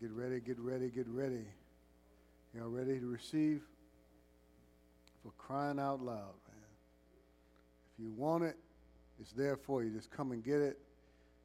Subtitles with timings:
[0.00, 1.46] Get ready, get ready, get ready.
[2.54, 3.62] Y'all ready to receive?
[5.22, 6.66] For crying out loud, man.
[7.92, 8.56] If you want it,
[9.18, 9.90] it's there for you.
[9.90, 10.78] Just come and get it.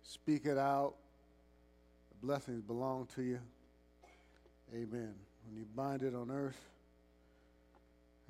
[0.03, 0.95] Speak it out.
[2.11, 3.39] The blessings belong to you.
[4.73, 5.13] Amen.
[5.47, 6.59] When you bind it on earth,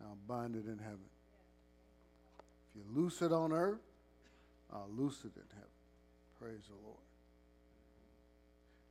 [0.01, 0.99] I'll bind it in heaven.
[2.69, 3.79] If you loose it on earth,
[4.71, 5.69] I'll loose it in heaven.
[6.39, 7.10] Praise the Lord.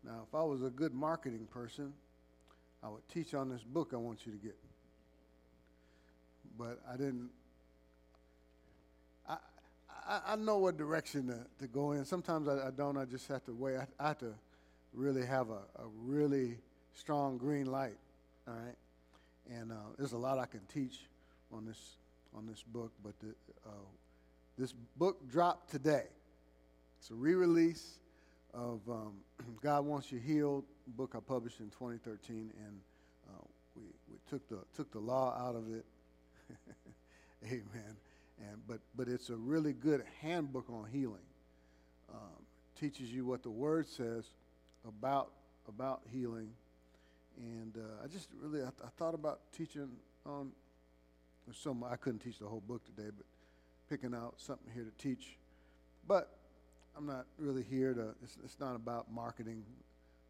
[0.04, 1.92] Now, if I was a good marketing person,
[2.82, 4.56] I would teach on this book I want you to get.
[6.58, 7.30] But I didn't.
[9.28, 9.36] I,
[10.08, 12.04] I, I know what direction to, to go in.
[12.04, 12.96] Sometimes I, I don't.
[12.96, 13.76] I just have to wait.
[13.76, 14.34] I, I have to
[14.92, 16.58] really have a, a really
[16.94, 17.98] strong green light.
[18.48, 18.76] All right.
[19.50, 21.00] And uh, there's a lot I can teach
[21.52, 21.96] on this
[22.34, 23.34] on this book, but the,
[23.66, 23.72] uh,
[24.56, 26.04] this book dropped today.
[27.00, 27.98] It's a re-release
[28.54, 29.12] of um,
[29.62, 32.80] God Wants You Healed, book I published in 2013, and
[33.28, 33.44] uh,
[33.76, 35.84] we, we took the took the law out of it.
[37.44, 37.96] Amen.
[38.38, 41.18] And but but it's a really good handbook on healing.
[42.12, 42.44] Um,
[42.78, 44.24] teaches you what the Word says
[44.86, 45.30] about
[45.68, 46.50] about healing,
[47.36, 49.88] and uh, I just really I, th- I, thought about teaching
[50.26, 50.50] on
[51.52, 51.84] some.
[51.84, 53.26] I couldn't teach the whole book today, but
[53.88, 55.36] picking out something here to teach.
[56.06, 56.39] But
[56.96, 58.14] I'm not really here to.
[58.22, 59.62] It's, it's not about marketing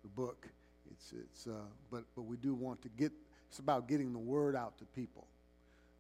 [0.03, 0.49] the book.
[0.91, 1.47] It's it's.
[1.47, 3.13] Uh, but but we do want to get.
[3.49, 5.27] It's about getting the word out to people.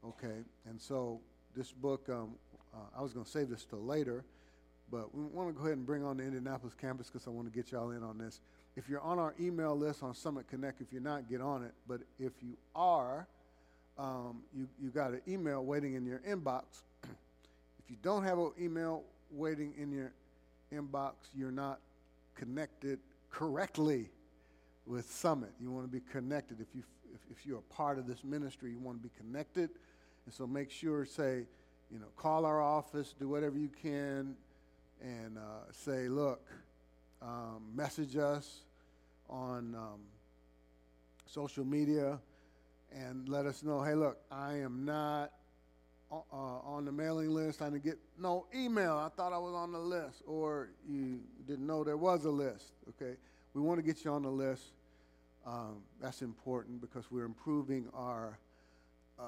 [0.04, 1.20] Okay, and so
[1.56, 2.08] this book.
[2.08, 2.34] Um,
[2.72, 4.24] uh, I was going to save this till later,
[4.92, 7.52] but we want to go ahead and bring on the Indianapolis campus because I want
[7.52, 8.40] to get y'all in on this.
[8.76, 11.72] If you're on our email list on Summit Connect, if you're not, get on it.
[11.88, 13.26] But if you are,
[13.98, 16.62] um, you you got an email waiting in your inbox.
[17.04, 20.12] if you don't have an email waiting in your
[20.72, 21.80] inbox, you're not
[22.34, 22.98] connected
[23.30, 24.10] correctly
[24.86, 25.50] with Summit.
[25.60, 26.60] You want to be connected.
[26.60, 26.82] If, you,
[27.14, 29.70] if, if you're a part of this ministry, you want to be connected.
[30.26, 31.44] And so make sure, say,
[31.90, 34.36] you know, call our office, do whatever you can,
[35.02, 36.46] and uh, say, look,
[37.22, 38.60] um, message us
[39.28, 40.00] on um,
[41.26, 42.18] social media
[42.92, 45.32] and let us know, hey, look, I am not
[46.10, 47.62] uh, on the mailing list.
[47.62, 48.96] I didn't get no email.
[48.96, 52.72] I thought I was on the list, or you didn't know there was a list.
[52.88, 53.16] Okay,
[53.54, 54.72] we want to get you on the list.
[55.46, 58.38] Um, that's important because we're improving our
[59.18, 59.22] uh,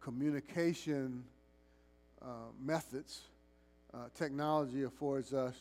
[0.00, 1.24] communication
[2.22, 3.22] uh, methods.
[3.92, 5.56] Uh, technology affords us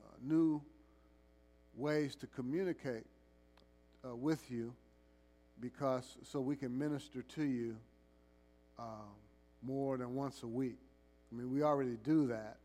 [0.00, 0.62] uh, new
[1.76, 3.04] ways to communicate
[4.04, 4.74] uh, with you
[5.60, 7.76] because so we can minister to you
[8.78, 9.10] um,
[9.62, 10.78] more than once a week.
[11.32, 12.56] I mean, we already do that.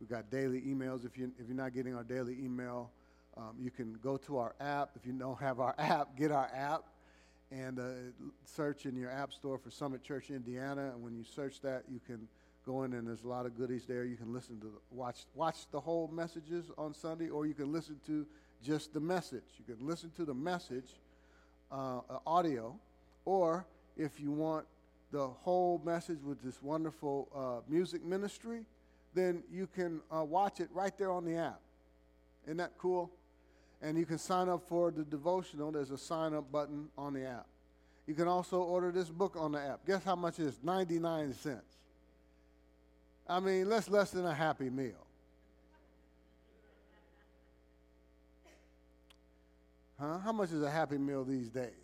[0.00, 1.04] We've got daily emails.
[1.04, 2.90] If, you, if you're not getting our daily email,
[3.36, 4.90] um, you can go to our app.
[4.96, 6.84] If you don't have our app, get our app
[7.50, 7.82] and uh,
[8.44, 10.90] search in your app store for Summit Church Indiana.
[10.92, 12.28] And when you search that, you can
[12.64, 14.04] go in and there's a lot of goodies there.
[14.04, 18.00] You can listen to watch watch the whole messages on Sunday, or you can listen
[18.06, 18.26] to
[18.62, 19.44] just the message.
[19.58, 21.00] You can listen to the message
[21.72, 22.78] uh, audio,
[23.24, 24.66] or if you want
[25.10, 28.64] the whole message with this wonderful uh, music ministry,
[29.14, 31.60] then you can uh, watch it right there on the app.
[32.44, 33.10] Isn't that cool?
[33.82, 35.72] And you can sign up for the devotional.
[35.72, 37.46] There's a sign up button on the app.
[38.06, 39.86] You can also order this book on the app.
[39.86, 40.58] Guess how much it is?
[40.62, 41.78] 99 cents.
[43.28, 45.06] I mean, that's less than a happy meal.
[49.98, 50.18] Huh?
[50.18, 51.79] How much is a happy meal these days?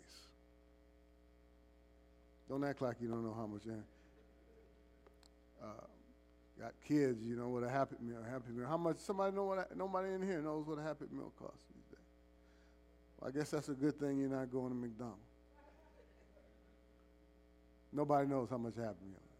[2.49, 3.63] Don't act like you don't know how much.
[5.61, 5.65] Uh,
[6.59, 8.67] got kids, you know what a happy meal, happy meal.
[8.67, 8.97] How much?
[8.97, 9.75] Somebody know what?
[9.75, 12.05] nobody in here knows what a happy meal costs these days.
[13.19, 15.19] Well, I guess that's a good thing you're not going to McDonald's.
[17.91, 19.17] Nobody knows how much a happy meal.
[19.17, 19.37] Is.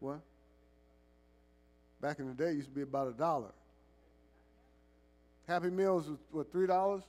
[0.00, 0.20] What?
[2.00, 3.50] Back in the day, it used to be about a dollar.
[5.46, 7.02] Happy Meals was what three dollars?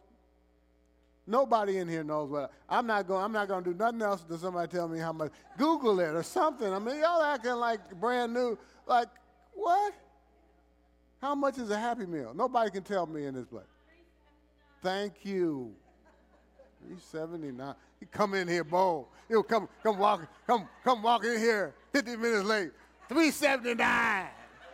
[1.29, 2.51] Nobody in here knows what.
[2.67, 3.23] I, am not going.
[3.23, 5.31] I'm not going to do nothing else until somebody tell me how much.
[5.59, 6.73] Google it or something.
[6.73, 8.57] I mean, y'all acting like brand new.
[8.87, 9.09] Like
[9.53, 9.93] what?
[11.21, 12.33] How much is a Happy Meal?
[12.33, 13.63] Nobody can tell me in this place.
[14.81, 15.71] Thank you.
[16.87, 17.75] 379.
[18.01, 19.05] You come in here bold.
[19.29, 22.71] You come, come walk, come, come walk in here 50 minutes late.
[23.07, 24.27] 379.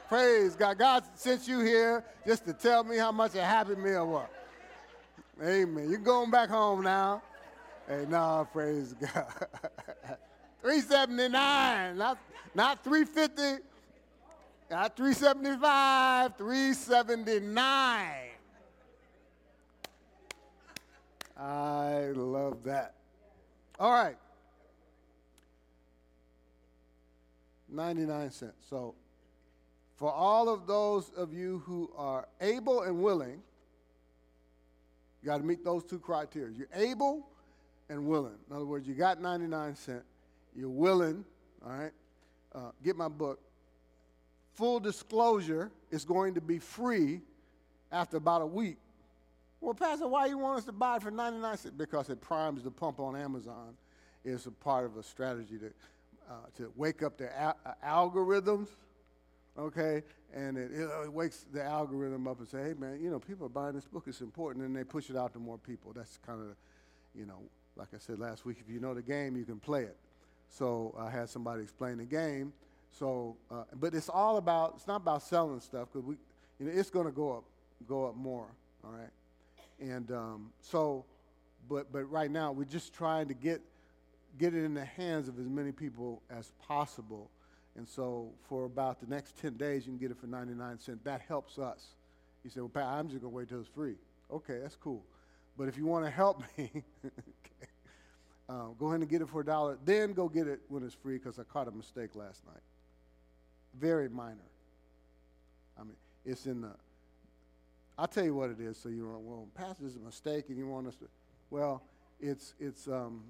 [0.08, 0.78] Praise God.
[0.78, 4.30] God sent you here just to tell me how much a Happy Meal was.
[5.42, 5.90] Amen.
[5.90, 7.22] You're going back home now.
[7.88, 9.28] Hey, no, praise God.
[10.62, 12.18] 379, not,
[12.56, 13.64] not 350,
[14.72, 18.08] not 375, 379.
[21.38, 22.94] I love that.
[23.78, 24.16] All right.
[27.70, 28.54] 99 cents.
[28.70, 28.96] So,
[29.98, 33.42] for all of those of you who are able and willing,
[35.26, 36.56] you got to meet those two criteria.
[36.56, 37.28] You're able
[37.90, 38.36] and willing.
[38.48, 40.04] In other words, you got 99 cents,
[40.56, 41.26] you're willing,
[41.66, 41.92] all right?
[42.54, 43.40] Uh, get my book.
[44.54, 47.22] Full disclosure is going to be free
[47.92, 48.78] after about a week.
[49.62, 51.76] Well, Pastor, why you want us to buy it for 99 cents?
[51.76, 53.74] Because it primes the pump on Amazon.
[54.24, 55.72] It's a part of a strategy to,
[56.30, 58.68] uh, to wake up the al- uh, algorithms,
[59.58, 60.04] okay?
[60.34, 63.50] And it, it, wakes the algorithm up and say, hey, man, you know, people are
[63.50, 64.04] buying this book.
[64.08, 64.66] It's important.
[64.66, 65.94] And they push it out to more people.
[65.94, 66.56] That's kind of,
[67.18, 67.40] you know,
[67.76, 69.96] like I said last week, if you know the game, you can play it.
[70.50, 72.54] So I had somebody explain the game.
[72.92, 76.16] So, uh, but it's all about, it's not about selling stuff because we,
[76.60, 77.44] you know, it's going to go up,
[77.88, 78.48] go up more,
[78.84, 79.10] all right?
[79.80, 81.04] And um, so,
[81.68, 83.62] but, but right now we're just trying to get,
[84.38, 87.30] get it in the hands of as many people as possible.
[87.78, 91.02] And so for about the next 10 days, you can get it for 99 cents.
[91.04, 91.88] That helps us.
[92.44, 93.96] You say, well, Pat, I'm just going to wait till it's free.
[94.32, 95.04] Okay, that's cool.
[95.58, 96.70] But if you want to help me,
[97.06, 97.70] okay,
[98.48, 99.78] uh, go ahead and get it for a dollar.
[99.84, 102.62] Then go get it when it's free because I caught a mistake last night.
[103.80, 104.38] Very minor.
[105.78, 105.96] I mean,
[106.26, 106.72] it's in the.
[107.98, 108.78] I'll tell you what it is.
[108.78, 111.06] So you want, well, Pastor, is a mistake, and you want us to.
[111.50, 111.84] Well,
[112.20, 113.24] it's it's um,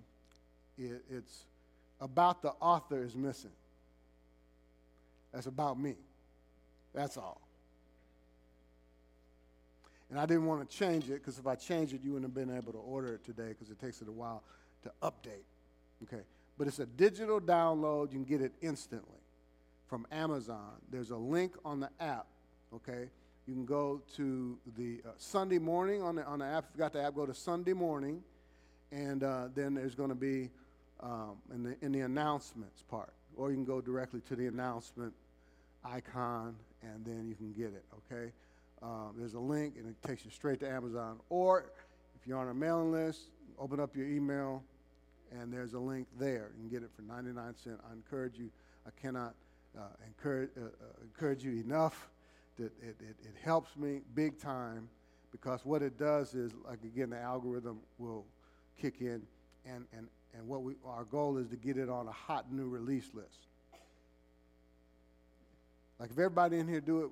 [0.77, 1.45] it, it's
[2.01, 3.51] about the author is missing.
[5.35, 5.95] That's about me.
[6.93, 7.41] That's all.
[10.09, 12.47] And I didn't want to change it because if I changed it, you wouldn't have
[12.47, 14.43] been able to order it today because it takes it a while
[14.83, 15.43] to update.
[16.03, 16.23] Okay.
[16.57, 18.13] But it's a digital download.
[18.13, 19.19] You can get it instantly
[19.89, 20.71] from Amazon.
[20.89, 22.27] There's a link on the app.
[22.73, 23.09] Okay.
[23.45, 26.67] You can go to the uh, Sunday morning on the, on the app.
[26.69, 28.23] If you got the app, go to Sunday morning.
[28.93, 30.49] And uh, then there's going to be
[31.01, 33.11] um, in, the, in the announcements part.
[33.35, 35.13] Or you can go directly to the announcement
[35.85, 37.85] icon and then you can get it.
[38.11, 38.31] Okay.
[38.81, 41.19] Um, there's a link and it takes you straight to Amazon.
[41.29, 41.71] Or
[42.19, 43.29] if you're on a mailing list,
[43.59, 44.63] open up your email
[45.31, 46.51] and there's a link there.
[46.55, 47.81] You can get it for 99 cents.
[47.89, 48.49] I encourage you.
[48.85, 49.33] I cannot
[49.77, 52.09] uh, encourage, uh, uh, encourage you enough.
[52.57, 54.87] That it, it, it helps me big time
[55.31, 58.25] because what it does is, like again, the algorithm will
[58.79, 59.21] kick in,
[59.65, 62.67] and, and, and what we, our goal is to get it on a hot new
[62.67, 63.47] release list.
[65.99, 67.09] Like if everybody in here do it,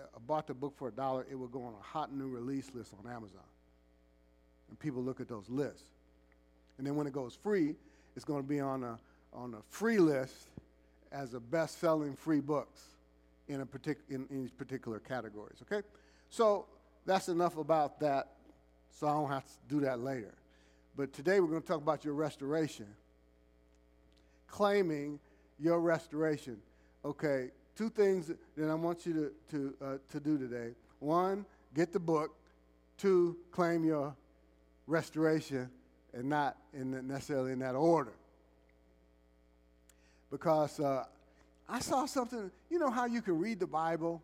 [0.00, 2.70] uh, bought the book for a dollar, it will go on a hot new release
[2.74, 3.40] list on Amazon.
[4.68, 5.84] And people look at those lists.
[6.78, 7.74] And then when it goes free,
[8.16, 8.98] it's going to be on a,
[9.32, 10.48] on a free list
[11.12, 12.82] as a best-selling free books
[13.48, 15.86] in, a partic- in, in these particular categories, okay?
[16.30, 16.66] So
[17.06, 18.28] that's enough about that,
[18.90, 20.34] so I don't have to do that later.
[20.96, 22.86] But today we're going to talk about your restoration,
[24.48, 25.18] claiming
[25.58, 26.58] your restoration.
[27.04, 30.74] Okay, two things that I want you to, to, uh, to do today.
[30.98, 32.34] One, get the book.
[32.96, 34.16] Two, claim your
[34.88, 35.70] restoration
[36.12, 38.14] and not in the, necessarily in that order.
[40.28, 41.04] Because uh,
[41.68, 44.20] I saw something, you know how you can read the Bible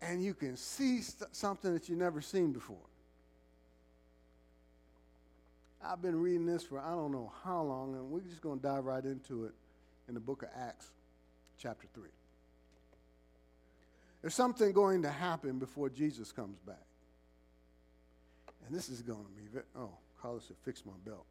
[0.00, 2.76] and you can see st- something that you've never seen before.
[5.84, 8.62] I've been reading this for I don't know how long, and we're just going to
[8.62, 9.52] dive right into it
[10.08, 10.90] in the book of Acts,
[11.58, 12.04] chapter 3.
[14.22, 16.76] There's something going to happen before Jesus comes back.
[18.66, 21.26] And this is going to be, very, oh, Carlos fix my belt.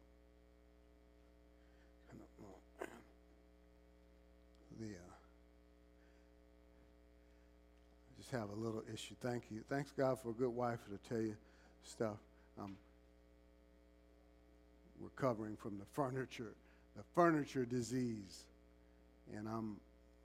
[4.80, 5.12] The, uh,
[8.08, 9.14] I just have a little issue.
[9.20, 9.62] Thank you.
[9.68, 11.36] Thanks God for a good wife to tell you
[11.84, 12.16] stuff.
[12.58, 12.76] I'm
[15.00, 16.54] recovering from the furniture,
[16.96, 18.44] the furniture disease,
[19.36, 19.76] and I'm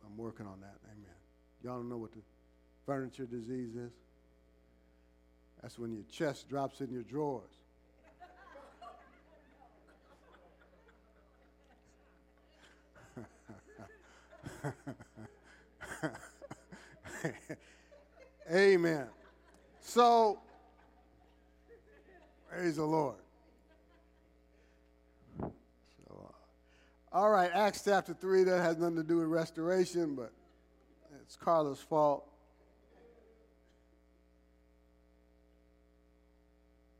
[0.05, 0.77] I'm working on that.
[0.85, 1.15] Amen.
[1.63, 2.21] Y'all don't know what the
[2.85, 3.91] furniture disease is?
[5.61, 7.49] That's when your chest drops in your drawers.
[18.53, 19.07] Amen.
[19.81, 20.39] So,
[22.49, 23.15] praise the Lord.
[25.39, 25.51] So,
[26.11, 26.31] uh,
[27.11, 30.31] all right, Acts chapter 3, that has nothing to do with restoration, but
[31.21, 32.27] it's Carla's fault.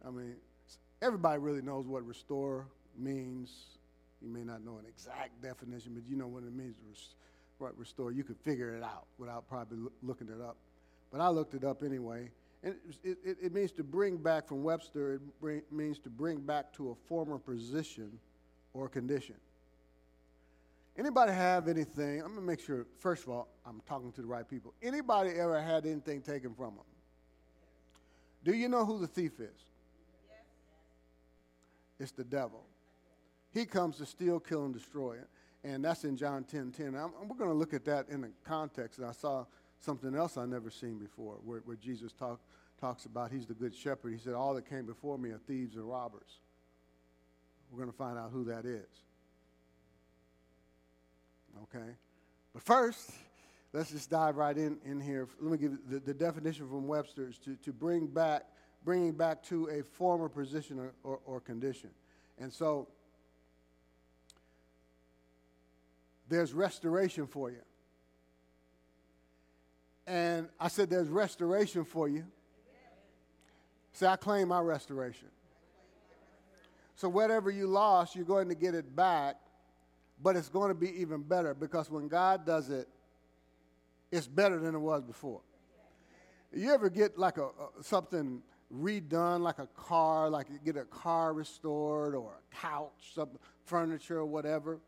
[0.06, 0.36] I mean,
[1.02, 3.78] everybody really knows what restore means.
[4.22, 6.76] You may not know an exact definition, but you know what it means
[7.60, 8.12] to restore.
[8.12, 10.58] You could figure it out without probably looking it up.
[11.12, 12.30] But I looked it up anyway.
[12.64, 16.40] And it, it, it means to bring back from Webster, it bring, means to bring
[16.40, 18.12] back to a former position
[18.74, 19.36] or condition.
[20.98, 22.22] Anybody have anything?
[22.22, 22.86] I'm gonna make sure.
[23.00, 24.74] First of all, I'm talking to the right people.
[24.82, 26.86] Anybody ever had anything taken from them?
[28.44, 29.75] Do you know who the thief is?
[32.00, 32.64] It's the devil.
[33.54, 35.18] He comes to steal, kill, and destroy.
[35.64, 36.96] And that's in John 10 10.
[36.96, 39.00] I'm, we're going to look at that in the context.
[39.00, 39.46] And I saw
[39.80, 42.40] something else I never seen before where, where Jesus talk,
[42.80, 44.14] talks about he's the good shepherd.
[44.14, 46.40] He said, All that came before me are thieves and robbers.
[47.72, 48.86] We're going to find out who that is.
[51.64, 51.92] Okay?
[52.54, 53.12] But first,
[53.74, 55.28] let's just dive right in, in here.
[55.40, 58.44] Let me give the, the definition from Webster's to, to bring back,
[58.86, 61.90] bringing back to a former position or, or, or condition.
[62.38, 62.88] And so
[66.30, 67.62] there's restoration for you.
[70.08, 72.26] And I said, There's restoration for you.
[73.94, 75.30] Say, I claim my restoration.
[76.96, 79.38] So, whatever you lost, you're going to get it back,
[80.22, 82.88] but it's going to be even better because when God does it,
[84.12, 85.42] it's better than it was before.
[86.54, 88.42] You ever get like a, a something
[88.74, 93.30] redone, like a car, like get a car restored or a couch, some
[93.66, 94.80] furniture or whatever?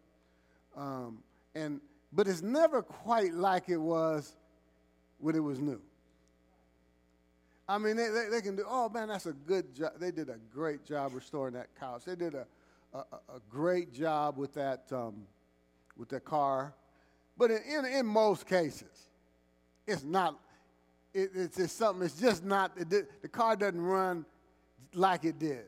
[0.76, 1.20] Um,
[1.56, 1.82] and
[2.14, 4.36] but it's never quite like it was
[5.20, 5.82] when it was new.
[7.70, 9.92] I mean, they, they, they, can do, oh man, that's a good job.
[10.00, 12.04] They did a great job restoring that couch.
[12.06, 12.46] They did a,
[12.94, 15.24] a, a great job with that, um,
[15.98, 16.74] with that car.
[17.38, 19.10] But in, in, in, most cases,
[19.86, 20.40] it's not,
[21.18, 22.90] it, it's just something, it's just not, it,
[23.22, 24.24] the car doesn't run
[24.94, 25.66] like it did.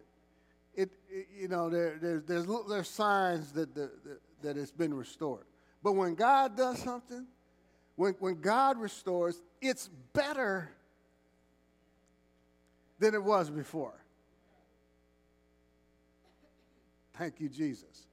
[0.76, 4.94] It, it you know, there, there's, there's, there's signs that, the, the, that it's been
[4.94, 5.46] restored.
[5.82, 7.26] But when God does something,
[7.96, 10.70] when, when God restores, it's better
[13.00, 14.00] than it was before.
[17.14, 18.06] Thank you, Jesus.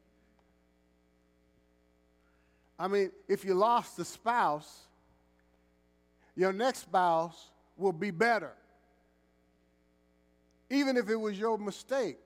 [2.78, 4.86] I mean, if you lost a spouse,
[6.36, 8.52] your next spouse will be better.
[10.70, 12.18] Even if it was your mistake.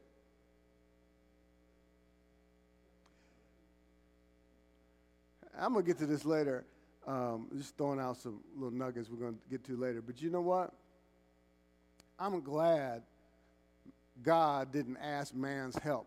[5.58, 6.64] I'm going to get to this later.
[7.06, 10.02] Um, just throwing out some little nuggets we're going to get to later.
[10.02, 10.72] But you know what?
[12.18, 13.02] I'm glad
[14.22, 16.06] God didn't ask man's help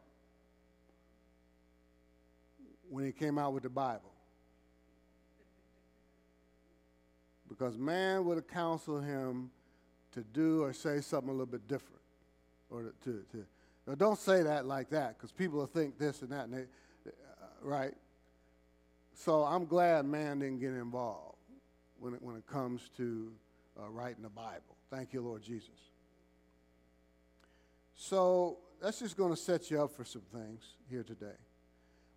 [2.89, 4.12] when he came out with the Bible.
[7.57, 9.51] Because man would have counseled him
[10.13, 12.01] to do or say something a little bit different.
[12.71, 16.45] Or to, to, don't say that like that because people will think this and that,
[16.45, 16.61] and they,
[17.07, 17.11] uh,
[17.61, 17.93] right?
[19.13, 21.37] So I'm glad man didn't get involved
[21.99, 23.31] when it, when it comes to
[23.79, 24.77] uh, writing the Bible.
[24.89, 25.69] Thank you, Lord Jesus.
[27.95, 31.37] So that's just going to set you up for some things here today.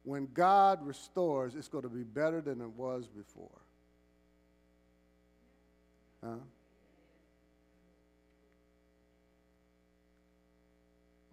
[0.05, 3.61] When God restores, it's going to be better than it was before.
[6.25, 6.37] Huh?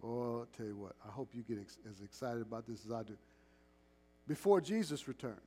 [0.02, 2.92] Oh, I'll tell you what, I hope you get ex- as excited about this as
[2.92, 3.16] I do.
[4.28, 5.38] Before Jesus returns,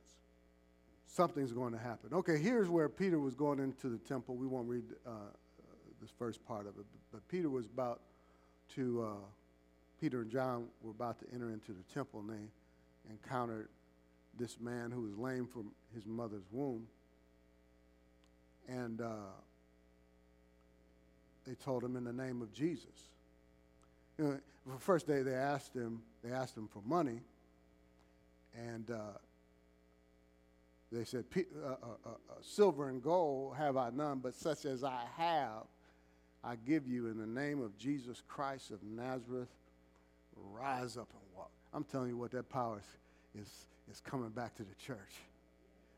[1.06, 2.10] something's going to happen.
[2.12, 4.34] Okay, here's where Peter was going into the temple.
[4.34, 5.10] We won't read uh,
[6.00, 8.00] this first part of it, but Peter was about
[8.74, 9.24] to, uh,
[10.00, 13.68] Peter and John were about to enter into the temple, and they encountered
[14.36, 16.86] this man who was lame from his mother's womb.
[18.68, 19.32] And uh,
[21.46, 22.84] they told him in the name of Jesus.
[24.18, 27.20] You know, the first day they asked him, they asked him for money,
[28.54, 29.18] and uh,
[30.92, 34.84] they said, uh, uh, uh, uh, Silver and gold have I none, but such as
[34.84, 35.64] I have,
[36.42, 39.48] I give you in the name of Jesus Christ of Nazareth.
[40.52, 41.50] Rise up and walk.
[41.74, 42.78] I'm telling you what, that power
[43.34, 45.14] is, is, is coming back to the church.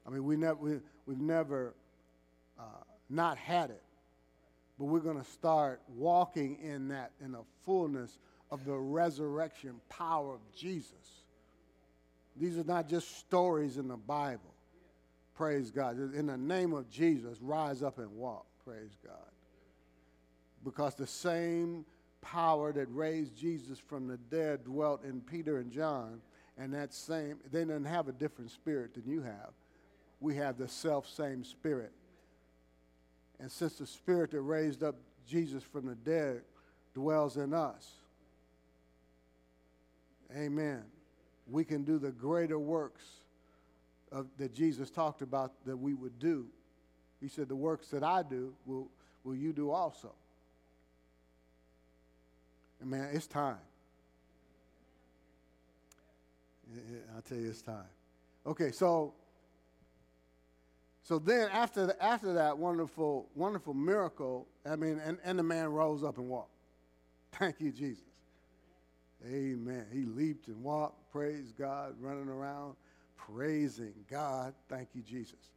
[0.07, 1.75] I mean, we never, we, we've never
[2.61, 3.83] uh, not had it,
[4.79, 8.19] but we're going to start walking in that, in the fullness
[8.51, 11.25] of the resurrection power of Jesus.
[12.37, 14.55] These are not just stories in the Bible.
[15.35, 15.99] Praise God.
[16.15, 18.47] In the name of Jesus, rise up and walk.
[18.65, 19.15] Praise God.
[20.65, 21.85] Because the same
[22.21, 26.21] power that raised Jesus from the dead dwelt in Peter and John,
[26.59, 29.53] and that same, they didn't have a different spirit than you have.
[30.21, 31.93] We have the self same spirit.
[33.41, 36.43] And since the spirit that raised up Jesus from the dead
[36.95, 37.91] dwells in us,
[40.37, 40.83] amen,
[41.49, 43.05] we can do the greater works
[44.13, 46.47] of, that Jesus talked about that we would do.
[47.21, 48.89] He said, The works that I do will,
[49.25, 50.13] will you do also.
[52.81, 53.59] And man, it's time.
[57.15, 57.85] I'll tell you, it's time.
[58.47, 59.15] Okay, so
[61.03, 65.69] so then after the, after that wonderful wonderful miracle, I mean, and, and the man
[65.69, 66.51] rose up and walked.
[67.33, 68.05] Thank you, Jesus.
[69.27, 69.87] Amen.
[69.93, 72.75] He leaped and walked, praise God, running around,
[73.17, 74.55] praising God.
[74.69, 75.53] Thank you, Jesus.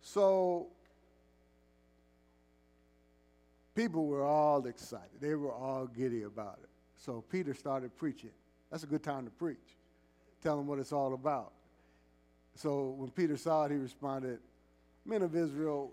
[0.00, 0.68] So
[3.74, 5.20] people were all excited.
[5.20, 6.68] They were all giddy about it.
[6.96, 8.30] So Peter started preaching.
[8.70, 9.58] That's a good time to preach.
[10.42, 11.52] Tell them what it's all about.
[12.54, 14.38] So when Peter saw it, he responded,
[15.10, 15.90] Men of Israel,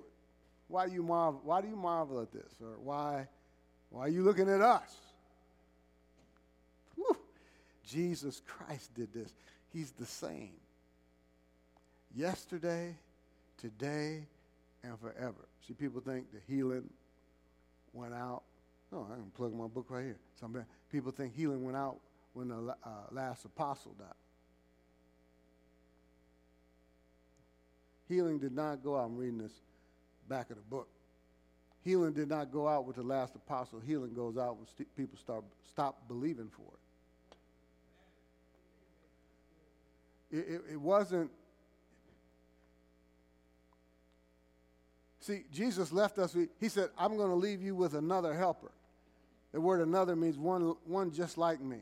[0.68, 2.54] why do you marvel, why do you marvel at this?
[2.62, 3.28] Or why,
[3.90, 4.96] why are you looking at us?
[6.94, 7.18] Whew.
[7.84, 9.34] Jesus Christ did this.
[9.74, 10.52] He's the same.
[12.16, 12.94] Yesterday,
[13.58, 14.28] today,
[14.84, 15.48] and forever.
[15.68, 16.88] See, people think the healing
[17.94, 18.44] went out.
[18.92, 20.20] No, I can plug my book right here.
[20.40, 21.98] Some people think healing went out
[22.34, 24.14] when the uh, last apostle died.
[28.08, 29.06] Healing did not go out.
[29.06, 29.52] I'm reading this
[30.30, 30.88] back of the book.
[31.84, 33.80] Healing did not go out with the last apostle.
[33.80, 36.74] Healing goes out when st- people start stop believing for
[40.32, 40.38] it.
[40.38, 41.32] It, it, it wasn't.
[45.20, 46.36] See, Jesus left us.
[46.60, 48.72] He said, "I'm going to leave you with another helper."
[49.54, 51.78] The word "another" means one, one just like me,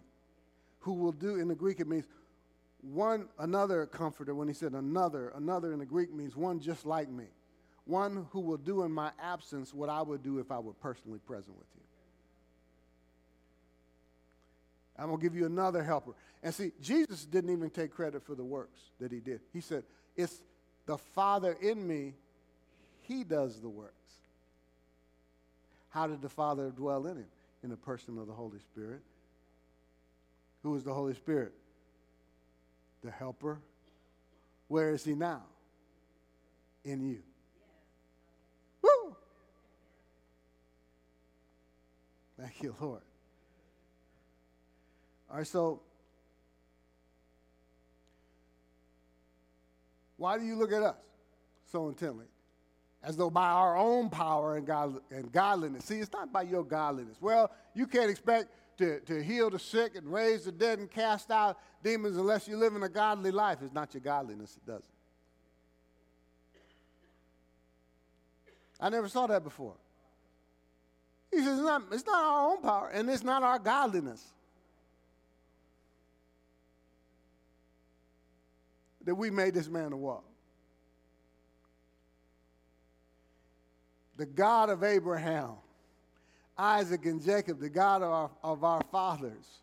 [0.79, 1.36] who will do.
[1.36, 2.05] In the Greek, it means
[2.92, 5.32] one another comforter when he said another.
[5.36, 7.25] Another in the greek means one just like me.
[7.86, 11.20] One who will do in my absence what i would do if i were personally
[11.20, 11.82] present with you
[14.98, 16.12] i'm going to give you another helper.
[16.42, 19.42] And see jesus didn't even take credit for the works that he did.
[19.54, 19.84] He said
[20.15, 20.42] it's
[20.86, 22.13] the father in me
[23.01, 23.94] he does the works.
[25.89, 27.27] How did the father dwell in him?
[27.63, 29.01] In the person of the holy spirit.
[30.63, 31.54] Who is the holy spirit
[33.06, 33.62] the helper.
[34.68, 35.44] Where is he now?
[36.84, 37.22] In you.
[38.82, 39.15] Woo!
[42.39, 43.02] Thank you, Lord.
[45.30, 45.82] All right, so
[50.18, 50.96] why do you look at us
[51.72, 52.26] so intently?
[53.06, 55.86] As though by our own power and, God, and godliness.
[55.86, 57.18] See, it's not by your godliness.
[57.22, 61.30] Well, you can't expect to, to heal the sick and raise the dead and cast
[61.30, 63.60] out demons unless you live in a godly life.
[63.62, 64.89] It's not your godliness that does it.
[68.80, 69.76] I never saw that before.
[71.30, 74.24] He says, it's not, it's not our own power, and it's not our godliness.
[79.04, 80.24] That we made this man to walk.
[84.17, 85.51] The God of Abraham,
[86.58, 89.60] Isaac and Jacob, the God of our, of our fathers,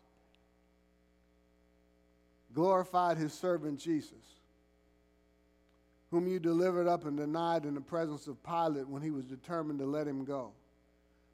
[2.53, 4.11] glorified his servant Jesus,
[6.11, 9.79] whom you delivered up and denied in the presence of Pilate when he was determined
[9.79, 10.51] to let him go.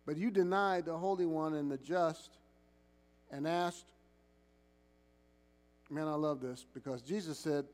[0.05, 2.37] But you denied the Holy One and the just
[3.31, 3.85] and asked,
[5.89, 7.65] man, I love this because Jesus said,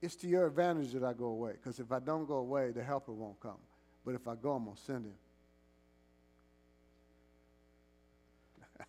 [0.00, 2.82] it's to your advantage that I go away because if I don't go away, the
[2.82, 3.58] helper won't come.
[4.04, 5.14] But if I go, I'm going to send him.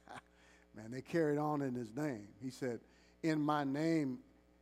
[0.75, 2.27] Man, they carried on in his name.
[2.41, 2.79] He said,
[3.21, 4.19] In my name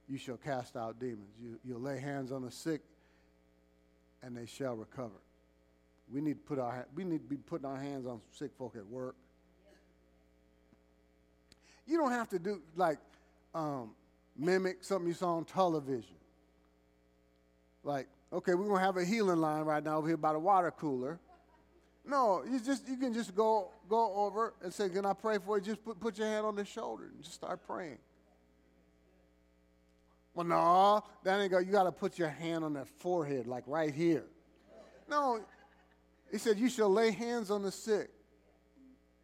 [0.10, 1.32] you shall cast out demons.
[1.42, 2.82] You, you'll lay hands on the sick
[4.22, 5.22] and they shall recover.
[6.12, 8.76] We need to put our we need to be putting our hands on sick folk
[8.76, 9.16] at work.
[11.88, 13.00] You don't have to do like
[13.56, 13.92] um,
[14.38, 16.16] mimic something you saw on television.
[17.84, 20.72] Like, okay, we're gonna have a healing line right now over here by the water
[20.72, 21.20] cooler.
[22.06, 25.58] No, you just you can just go go over and say, "Can I pray for
[25.58, 28.00] you?" Just put put your hand on their shoulder and just start praying.
[30.34, 31.60] Well, no, that ain't go.
[31.60, 34.24] You got to put your hand on their forehead, like right here.
[35.10, 35.41] No,
[36.32, 38.10] he said you shall lay hands on the sick.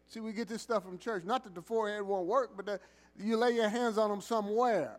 [0.08, 1.24] See, we get this stuff from church.
[1.24, 2.80] Not that the forehead won't work, but that
[3.18, 4.96] you lay your hands on them somewhere.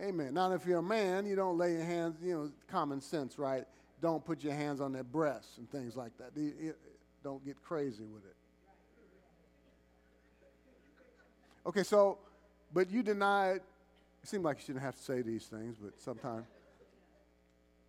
[0.00, 0.34] Amen.
[0.34, 2.16] Now, if you're a man, you don't lay your hands.
[2.22, 3.64] You know, common sense, right?
[4.00, 6.32] don't put your hands on their breasts and things like that.
[7.24, 8.36] Don't get crazy with it.
[11.66, 12.18] Okay, so,
[12.72, 13.60] but you denied,
[14.22, 16.46] it seemed like you shouldn't have to say these things, but sometimes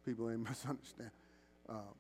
[0.06, 1.12] people ain't misunderstand.
[1.70, 1.96] Um,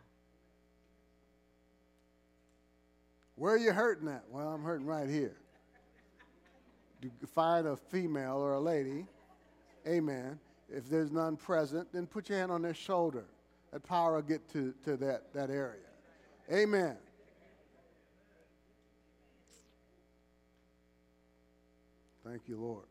[3.35, 4.23] where are you hurting at?
[4.29, 5.37] Well, I'm hurting right here.
[7.01, 9.05] You find a female or a lady,
[9.89, 10.39] Amen.
[10.69, 13.25] If there's none present, then put your hand on their shoulder.
[13.73, 15.79] That power will get to, to that, that area.
[16.51, 16.95] Amen.
[22.23, 22.85] Thank you, Lord.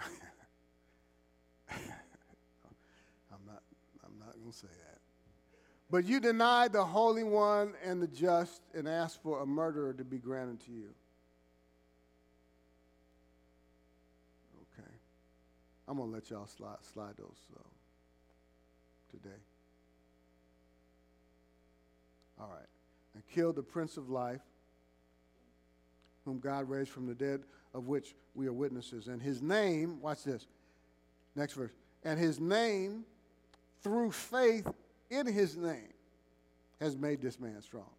[1.70, 1.76] I'm
[3.46, 3.62] not
[4.04, 4.98] I'm not going to say that.
[5.90, 10.04] But you denied the Holy One and the just and asked for a murderer to
[10.04, 10.88] be granted to you.
[15.90, 17.62] I'm to let y'all slide, slide those uh,
[19.10, 19.40] today.
[22.40, 22.68] All right.
[23.14, 24.40] And killed the Prince of Life,
[26.24, 27.42] whom God raised from the dead,
[27.74, 29.08] of which we are witnesses.
[29.08, 30.46] And his name, watch this.
[31.34, 31.72] Next verse.
[32.04, 33.02] And his name,
[33.82, 34.68] through faith
[35.10, 35.92] in his name,
[36.78, 37.90] has made this man strong.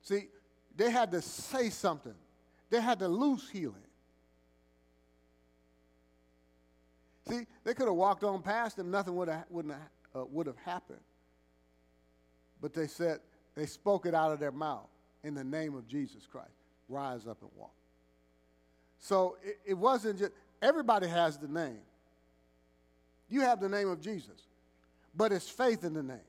[0.00, 0.28] See,
[0.74, 2.14] they had to say something,
[2.70, 3.85] they had to lose healing.
[7.28, 10.46] See, they could have walked on past him, nothing would have, wouldn't have, uh, would
[10.46, 11.00] have happened.
[12.60, 13.20] But they said,
[13.54, 14.88] they spoke it out of their mouth
[15.24, 16.50] in the name of Jesus Christ.
[16.88, 17.72] Rise up and walk.
[18.98, 21.80] So it, it wasn't just, everybody has the name.
[23.28, 24.46] You have the name of Jesus,
[25.16, 26.20] but it's faith in the name.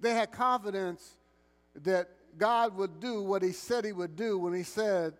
[0.00, 1.16] They had confidence
[1.82, 5.14] that God would do what he said he would do when he said,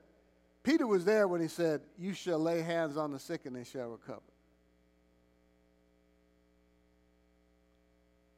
[0.63, 3.65] Peter was there when he said, You shall lay hands on the sick and they
[3.65, 4.21] shall recover.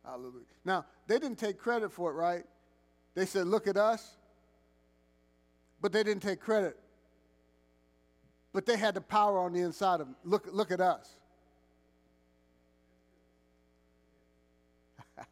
[0.05, 0.45] Hallelujah.
[0.65, 2.45] Now, they didn't take credit for it, right?
[3.15, 4.17] They said, Look at us.
[5.81, 6.79] But they didn't take credit.
[8.53, 10.17] But they had the power on the inside of them.
[10.25, 11.17] Look, look at us.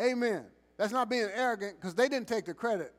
[0.00, 0.44] Amen.
[0.76, 2.92] That's not being arrogant because they didn't take the credit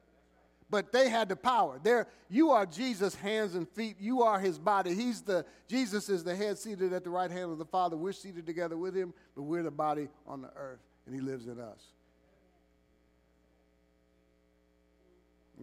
[0.70, 1.80] but they had the power.
[1.82, 3.98] There, you are Jesus' hands and feet.
[4.00, 4.94] You are his body.
[4.94, 7.96] He's the Jesus is the head seated at the right hand of the Father.
[7.96, 11.48] We're seated together with him, but we're the body on the earth, and he lives
[11.48, 11.80] in us.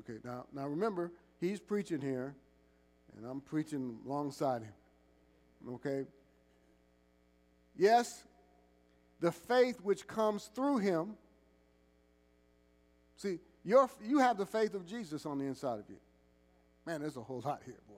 [0.00, 2.34] Okay, now now remember, he's preaching here,
[3.16, 5.74] and I'm preaching alongside him.
[5.74, 6.06] Okay?
[7.76, 8.24] Yes,
[9.20, 11.16] the faith which comes through him.
[13.16, 15.96] See, your, you have the faith of Jesus on the inside of you.
[16.86, 17.94] Man, there's a whole lot here, boy.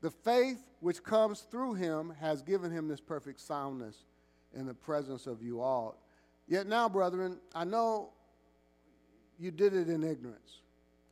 [0.00, 4.04] The faith which comes through him has given him this perfect soundness
[4.54, 5.96] in the presence of you all.
[6.48, 8.10] Yet now, brethren, I know
[9.38, 10.60] you did it in ignorance,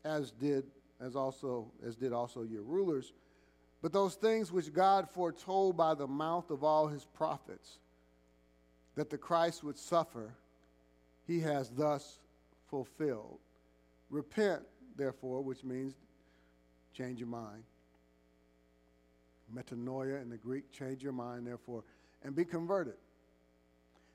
[0.04, 0.64] as did
[1.00, 3.12] as also as did also your rulers.
[3.82, 7.78] But those things which God foretold by the mouth of all his prophets,
[8.96, 10.34] that the Christ would suffer
[11.30, 12.18] he has thus
[12.66, 13.38] fulfilled.
[14.10, 14.62] Repent,
[14.96, 15.94] therefore, which means
[16.92, 17.62] change your mind.
[19.54, 21.84] Metanoia in the Greek, change your mind, therefore,
[22.24, 22.94] and be converted.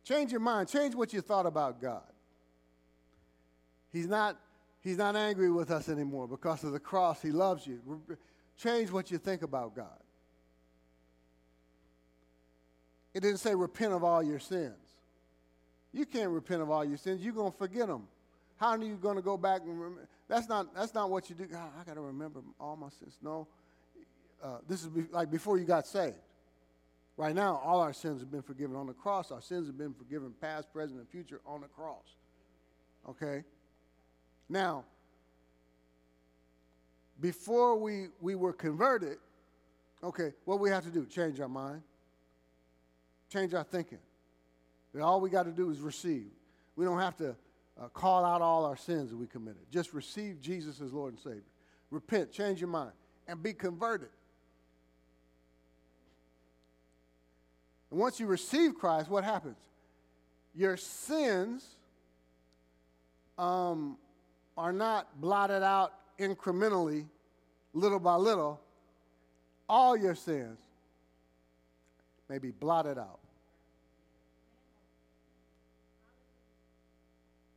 [0.04, 0.68] Change your mind.
[0.68, 2.04] Change what you thought about God.
[3.94, 4.38] He's not,
[4.82, 7.22] he's not angry with us anymore because of the cross.
[7.22, 7.80] He loves you.
[8.58, 10.02] Change what you think about God.
[13.14, 14.85] It didn't say repent of all your sins.
[15.96, 17.24] You can't repent of all your sins.
[17.24, 18.06] You're going to forget them.
[18.58, 20.06] How are you going to go back and remember?
[20.28, 21.46] That's not, that's not what you do.
[21.46, 23.18] God, I got to remember all my sins.
[23.22, 23.48] No.
[24.44, 26.18] Uh, this is be- like before you got saved.
[27.16, 29.32] Right now, all our sins have been forgiven on the cross.
[29.32, 32.18] Our sins have been forgiven past, present, and future on the cross.
[33.08, 33.46] Okay?
[34.50, 34.84] Now,
[37.22, 39.18] before we, we were converted,
[40.04, 41.06] okay, what we have to do?
[41.06, 41.84] Change our mind,
[43.32, 44.00] change our thinking.
[45.02, 46.28] All we got to do is receive.
[46.76, 47.36] We don't have to
[47.80, 49.62] uh, call out all our sins that we committed.
[49.72, 51.44] Just receive Jesus as Lord and Savior.
[51.92, 52.92] Repent, change your mind,
[53.28, 54.10] and be converted.
[57.92, 59.58] And once you receive Christ, what happens?
[60.54, 61.76] Your sins
[63.38, 63.98] um,
[64.58, 67.06] are not blotted out incrementally,
[67.74, 68.62] little by little.
[69.68, 70.60] All your sins
[72.30, 73.20] may be blotted out.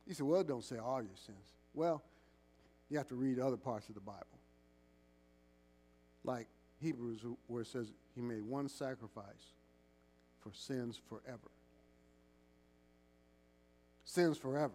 [0.09, 1.53] You say, well, don't say all your sins.
[1.75, 2.01] Well,
[2.89, 4.25] you have to read other parts of the Bible.
[6.23, 6.47] Like
[6.81, 9.53] Hebrews, where it says he made one sacrifice
[10.41, 11.51] for sins forever.
[14.03, 14.73] Sins forever.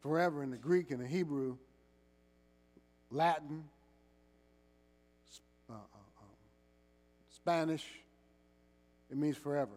[0.00, 1.56] Forever in the Greek and the Hebrew,
[3.10, 3.64] Latin,
[5.68, 6.28] uh, uh, um,
[7.34, 7.84] Spanish,
[9.10, 9.72] it means forever.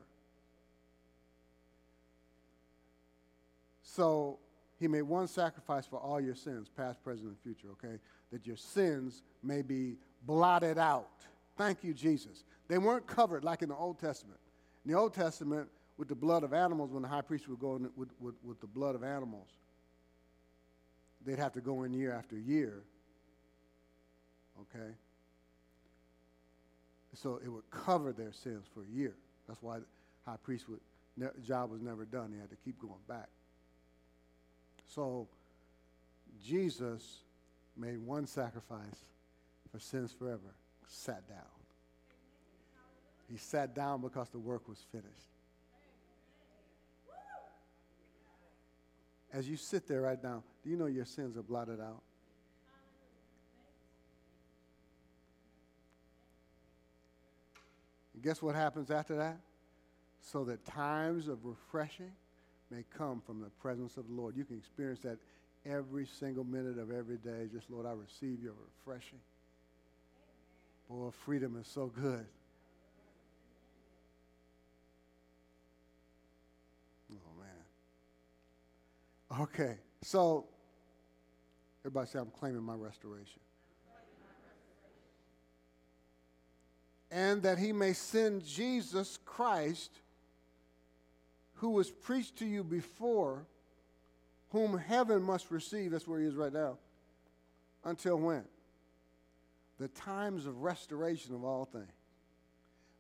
[3.98, 4.38] So
[4.80, 7.98] he made one sacrifice for all your sins, past, present, and future, okay?
[8.32, 11.10] That your sins may be blotted out.
[11.58, 12.44] Thank you, Jesus.
[12.68, 14.40] They weren't covered like in the Old Testament.
[14.86, 17.76] In the Old Testament, with the blood of animals, when the high priest would go
[17.76, 19.48] in with, with, with the blood of animals,
[21.26, 22.84] they'd have to go in year after year.
[24.62, 24.92] Okay?
[27.16, 29.16] So it would cover their sins for a year.
[29.48, 29.86] That's why the
[30.24, 30.82] high priest would,
[31.44, 32.32] job was never done.
[32.32, 33.30] He had to keep going back.
[34.88, 35.28] So
[36.44, 37.20] Jesus
[37.76, 39.06] made one sacrifice
[39.72, 40.56] for sins forever,
[40.88, 41.38] sat down.
[43.30, 45.10] He sat down because the work was finished.
[49.34, 52.02] As you sit there right now, do you know your sins are blotted out?
[58.14, 59.38] And guess what happens after that?
[60.22, 62.14] So that times of refreshing
[62.72, 64.36] may come from the presence of the Lord.
[64.36, 65.18] You can experience that
[65.66, 67.48] every single minute of every day.
[67.52, 68.54] Just, Lord, I receive your
[68.86, 69.20] refreshing.
[70.90, 72.26] Boy, freedom is so good.
[77.12, 79.42] Oh, man.
[79.42, 80.46] Okay, so
[81.82, 83.42] everybody say, I'm claiming my restoration.
[87.10, 89.92] And that he may send Jesus Christ,
[91.58, 93.46] who was preached to you before
[94.52, 95.92] whom heaven must receive.
[95.92, 96.78] That's where he is right now.
[97.84, 98.44] Until when?
[99.80, 101.86] The times of restoration of all things,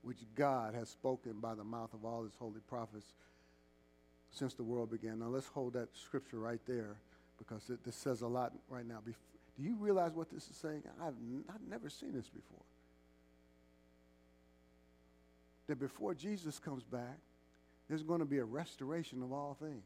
[0.01, 3.13] which God has spoken by the mouth of all his holy prophets
[4.31, 5.19] since the world began.
[5.19, 6.97] Now let's hold that scripture right there
[7.37, 8.99] because it, this says a lot right now.
[9.05, 9.13] Do
[9.57, 10.83] you realize what this is saying?
[11.01, 12.63] I've, n- I've never seen this before.
[15.67, 17.17] That before Jesus comes back,
[17.87, 19.83] there's going to be a restoration of all things.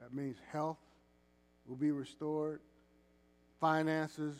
[0.00, 0.76] That means health
[1.66, 2.60] will be restored,
[3.58, 4.36] finances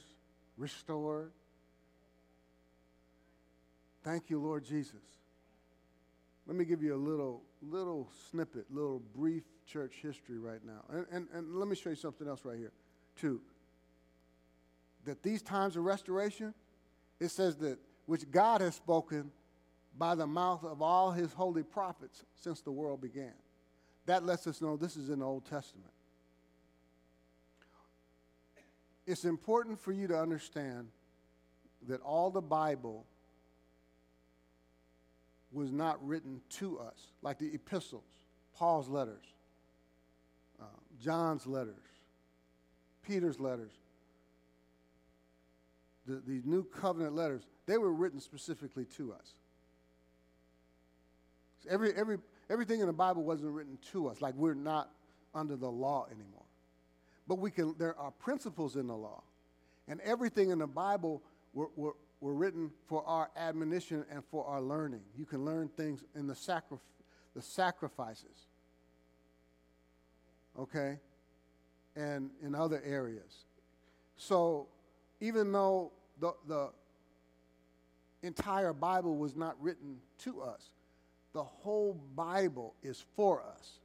[0.58, 1.32] restored.
[4.02, 5.00] Thank you, Lord Jesus.
[6.46, 10.84] Let me give you a little, little snippet, little brief church history right now.
[10.90, 12.72] And, and, and let me show you something else right here,
[13.16, 13.40] too.
[15.04, 16.54] That these times of restoration,
[17.20, 19.30] it says that which God has spoken
[19.96, 23.32] by the mouth of all his holy prophets since the world began.
[24.06, 25.90] That lets us know this is in the Old Testament.
[29.06, 30.88] It's important for you to understand
[31.86, 33.06] that all the Bible
[35.54, 38.04] was not written to us, like the epistles,
[38.56, 39.24] Paul's letters,
[40.60, 40.64] uh,
[41.00, 41.74] John's letters,
[43.06, 43.72] Peter's letters,
[46.06, 49.34] the, the new covenant letters, they were written specifically to us.
[51.62, 52.18] So every, every,
[52.50, 54.90] everything in the Bible wasn't written to us, like we're not
[55.34, 56.42] under the law anymore.
[57.26, 59.22] But we can, there are principles in the law.
[59.88, 61.22] And everything in the Bible
[61.54, 65.02] were, were, were written for our admonition and for our learning.
[65.14, 66.78] You can learn things in the, sacri-
[67.36, 68.46] the sacrifices,
[70.58, 70.96] okay,
[71.94, 73.44] and in other areas.
[74.16, 74.68] So
[75.20, 76.70] even though the, the
[78.22, 80.70] entire Bible was not written to us,
[81.34, 83.80] the whole Bible is for us.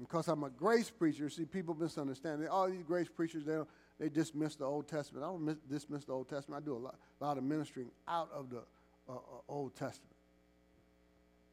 [0.00, 2.48] Because I'm a grace preacher, see, people misunderstand.
[2.48, 3.58] All these grace preachers, they,
[4.02, 5.24] they dismiss the Old Testament.
[5.24, 6.60] I don't miss, dismiss the Old Testament.
[6.60, 8.64] I do a lot, a lot of ministering out of the
[9.08, 10.16] uh, uh, Old Testament.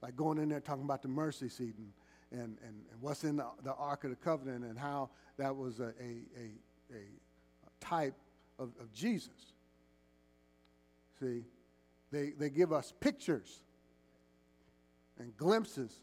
[0.02, 1.92] Like going in there talking about the mercy seat and,
[2.32, 5.80] and, and, and what's in the, the Ark of the Covenant and how that was
[5.80, 8.16] a, a, a, a type
[8.58, 9.54] of, of Jesus.
[11.20, 11.44] See,
[12.12, 13.60] they, they give us pictures
[15.20, 15.94] and glimpses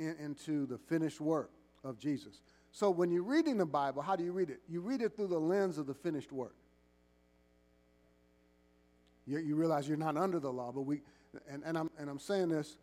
[0.00, 1.52] in, into the finished work
[1.84, 2.40] of Jesus.
[2.74, 4.58] So when you're reading the Bible, how do you read it?
[4.68, 6.56] You read it through the lens of the finished work.
[9.28, 11.00] You, you realize you're not under the law, but we,
[11.48, 12.78] and, and, I'm, and I'm saying this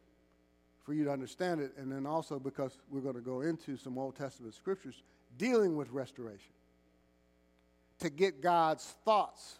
[0.85, 3.97] for you to understand it, and then also because we're going to go into some
[3.97, 5.03] Old Testament scriptures
[5.37, 6.53] dealing with restoration
[7.99, 9.55] to get God's thoughts,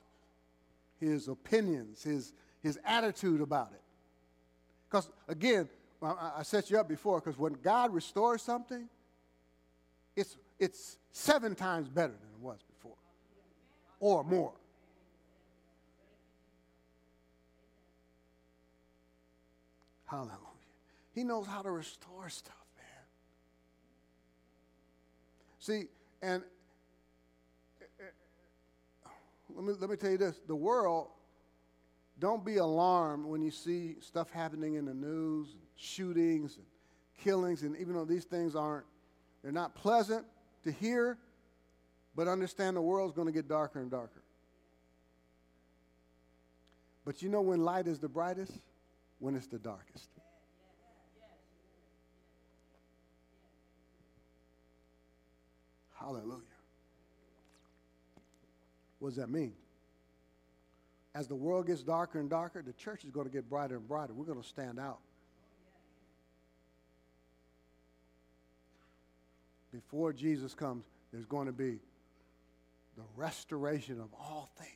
[0.98, 2.32] his opinions, his,
[2.64, 3.82] his attitude about it.
[4.90, 5.68] Because, again,
[6.02, 8.88] I, I set you up before, because when God restores something,
[10.16, 12.98] it's, it's seven times better than it was before,
[14.00, 14.54] or more.
[20.06, 20.38] Hallelujah.
[21.14, 23.06] He knows how to restore stuff, man.
[25.60, 25.84] See,
[26.22, 26.44] and
[29.56, 31.08] let me, let me tell you this the world,
[32.20, 36.66] don't be alarmed when you see stuff happening in the news, shootings and
[37.24, 38.86] killings, and even though these things aren't
[39.44, 40.26] They're not pleasant
[40.64, 41.18] to hear,
[42.16, 44.22] but understand the world's going to get darker and darker.
[47.06, 48.54] But you know when light is the brightest?
[49.20, 50.10] When it's the darkest.
[56.00, 56.40] Hallelujah.
[59.00, 59.54] What does that mean?
[61.14, 63.88] As the world gets darker and darker, the church is going to get brighter and
[63.88, 64.14] brighter.
[64.14, 65.00] We're going to stand out.
[69.72, 71.80] Before Jesus comes, there's going to be
[72.98, 74.72] the restoration of all things.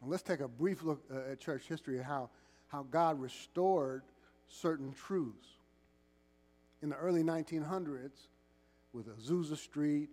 [0.00, 2.30] And let's take a brief look uh, at church history and how,
[2.68, 4.02] how God restored
[4.48, 5.46] certain truths.
[6.82, 8.26] In the early 1900s,
[8.92, 10.10] with Azusa Street,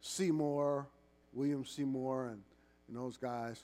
[0.00, 0.86] Seymour,
[1.32, 2.42] William Seymour, and,
[2.86, 3.62] and those guys,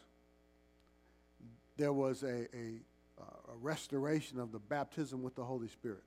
[1.76, 2.80] there was a, a,
[3.20, 6.02] uh, a restoration of the baptism with the Holy Spirit.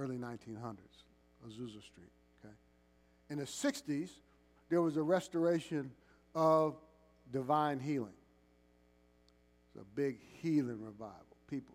[0.00, 1.04] Early 1900s,
[1.46, 2.10] Azusa Street.
[2.42, 2.54] Okay,
[3.28, 4.08] in the 60s,
[4.70, 5.90] there was a restoration
[6.34, 6.76] of
[7.30, 8.14] divine healing.
[9.66, 11.36] It's a big healing revival.
[11.48, 11.74] People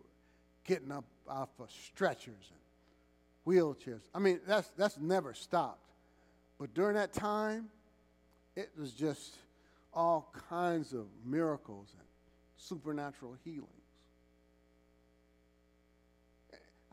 [0.65, 4.01] getting up off of stretchers and wheelchairs.
[4.13, 5.91] I mean, that's, that's never stopped.
[6.59, 7.67] But during that time,
[8.55, 9.35] it was just
[9.93, 12.07] all kinds of miracles and
[12.57, 13.69] supernatural healings.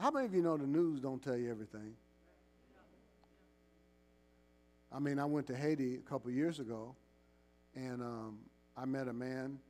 [0.02, 1.94] How many of you know the news don't tell you everything?
[4.90, 6.96] I mean, I went to Haiti a couple years ago,
[7.76, 8.38] and um,
[8.76, 9.60] I met a man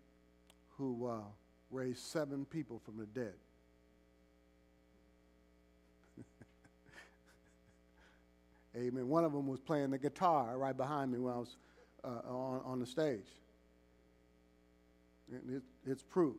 [0.78, 1.18] who uh,
[1.70, 3.34] raised seven people from the dead.
[8.74, 9.06] Amen.
[9.06, 11.58] One of them was playing the guitar right behind me when I was
[12.04, 13.28] uh, on, on the stage.
[15.30, 16.36] It, it's proof.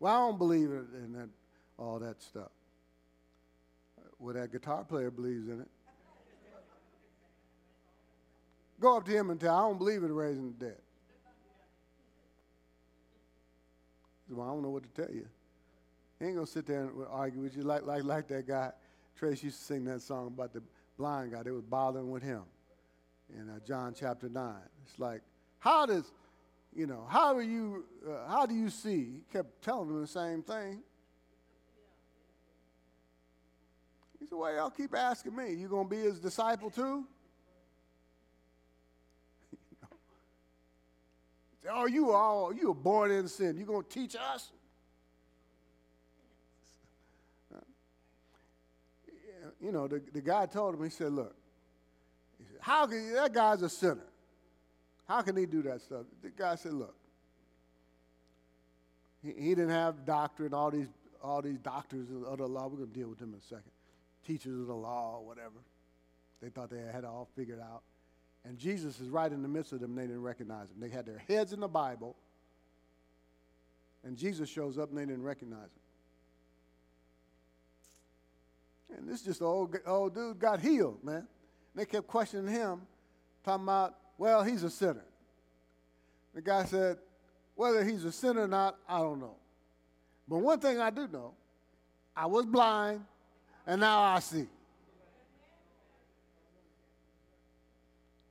[0.00, 1.28] Well, I don't believe in that,
[1.78, 2.48] all that stuff.
[4.18, 5.68] Well, that guitar player believes in it.
[8.80, 10.78] Go up to him and tell, him, I don't believe in raising the dead.
[14.30, 15.26] Well, I don't know what to tell you.
[16.18, 18.72] He ain't gonna sit there and argue with you like like like that guy.
[19.16, 20.62] Trace used to sing that song about the
[20.96, 21.42] blind guy.
[21.42, 22.42] They was bothering with him
[23.34, 24.62] in uh, John chapter nine.
[24.84, 25.22] It's like,
[25.58, 26.12] how does,
[26.74, 27.84] you know, how are you?
[28.06, 28.96] Uh, how do you see?
[28.96, 30.82] He kept telling them the same thing.
[34.17, 35.54] He said, "Well, y'all keep asking me.
[35.54, 37.04] You gonna be his disciple too?"
[41.70, 43.58] Oh, you all you were born in sin.
[43.58, 44.50] You gonna teach us?
[49.60, 51.34] You know, the, the guy told him, he said, look,
[52.38, 54.06] he said, how can that guy's a sinner?
[55.08, 56.06] How can he do that stuff?
[56.22, 56.94] The guy said, look,
[59.22, 60.86] he, he didn't have doctrine, all these
[61.22, 62.68] all these doctors of the law.
[62.68, 63.72] We're gonna deal with them in a second.
[64.28, 65.56] Teachers of the law, or whatever.
[66.42, 67.82] They thought they had it all figured out.
[68.44, 70.76] And Jesus is right in the midst of them, and they didn't recognize him.
[70.78, 72.14] They had their heads in the Bible,
[74.04, 75.70] and Jesus shows up and they didn't recognize
[78.90, 78.98] him.
[78.98, 81.26] And this just old old dude got healed, man.
[81.74, 82.82] They kept questioning him,
[83.44, 85.04] talking about, well, he's a sinner.
[86.34, 86.98] The guy said,
[87.54, 89.36] whether he's a sinner or not, I don't know.
[90.28, 91.32] But one thing I do know,
[92.16, 93.04] I was blind,
[93.68, 94.46] and now I see.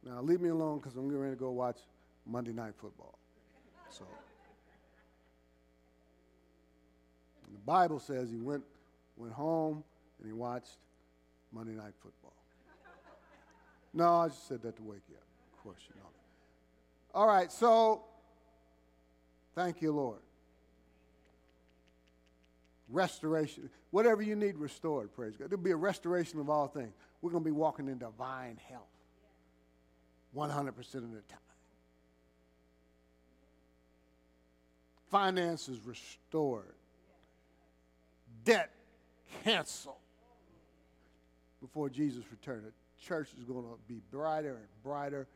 [0.04, 1.78] Now, leave me alone because I'm getting ready to go watch
[2.26, 3.20] Monday Night Football.
[3.92, 4.06] So,
[7.52, 8.64] the Bible says he went,
[9.16, 9.84] went home
[10.20, 10.78] and he watched
[11.54, 12.34] Monday Night Football.
[13.94, 15.24] No, I just said that to wake you up.
[15.54, 16.10] Of course, you know.
[17.14, 18.04] All right, so
[19.56, 20.20] thank you, Lord.
[22.90, 23.70] Restoration.
[23.92, 25.50] Whatever you need restored, praise God.
[25.50, 26.94] There'll be a restoration of all things.
[27.22, 28.84] We're going to be walking in divine health.
[30.36, 31.40] 100% of the time.
[35.10, 36.76] Finances restored,
[38.44, 38.72] debt
[39.44, 39.96] canceled
[41.62, 42.66] before Jesus returned.
[42.66, 42.74] The
[43.06, 45.28] church is going to be brighter and brighter.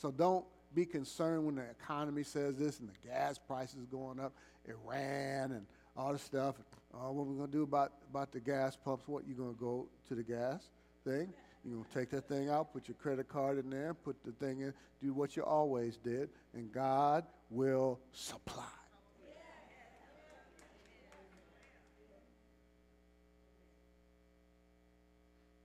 [0.00, 4.32] So don't be concerned when the economy says this and the gas prices going up,
[4.66, 5.66] Iran and
[5.96, 6.56] all the stuff.
[6.94, 9.04] Oh, what we're going to do about, about the gas pumps?
[9.06, 10.62] What you going to go to the gas
[11.04, 11.32] thing?
[11.64, 14.32] You're going to take that thing out, put your credit card in there, put the
[14.32, 14.72] thing in,
[15.02, 18.64] do what you always did, and God will supply.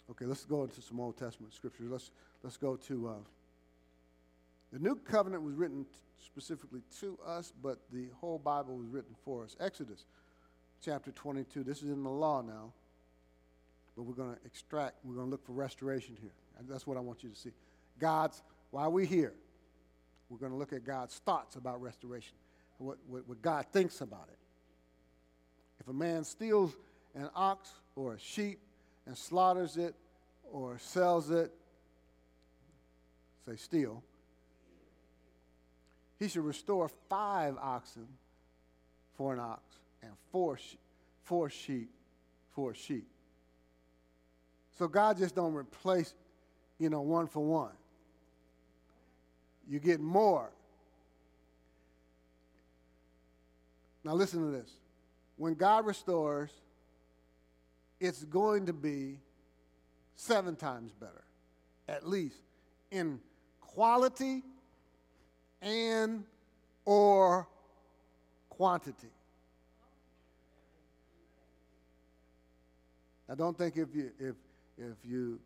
[0.09, 1.87] Okay, let's go into some Old Testament scriptures.
[1.89, 2.11] Let's,
[2.43, 3.13] let's go to uh,
[4.73, 5.85] the New Covenant was written
[6.25, 9.55] specifically to us, but the whole Bible was written for us.
[9.59, 10.05] Exodus
[10.83, 11.63] chapter 22.
[11.63, 12.73] This is in the law now.
[13.95, 16.31] but we're going to extract, we're going to look for restoration here.
[16.67, 17.51] That's what I want you to see.
[17.99, 19.33] God's, while we're here,
[20.29, 22.33] we're going to look at God's thoughts about restoration,
[22.77, 24.37] what, what, what God thinks about it.
[25.79, 26.75] If a man steals
[27.15, 28.59] an ox or a sheep
[29.05, 29.95] and slaughters it
[30.51, 31.51] or sells it,
[33.47, 34.03] say steal,
[36.19, 38.07] he should restore five oxen
[39.17, 39.63] for an ox
[40.01, 40.57] and four,
[41.23, 41.89] four sheep
[42.49, 43.07] for a sheep.
[44.77, 46.13] So God just don't replace,
[46.79, 47.71] you know, one for one.
[49.69, 50.49] You get more.
[54.03, 54.69] Now listen to this.
[55.37, 56.51] When God restores,
[57.99, 59.19] it's going to be
[60.15, 61.23] seven times better,
[61.87, 62.41] at least
[62.89, 63.19] in
[63.59, 64.43] quality
[65.61, 66.23] and
[66.85, 67.47] or
[68.49, 69.07] quantity.
[73.31, 74.35] I don't think if you if
[74.77, 75.39] if you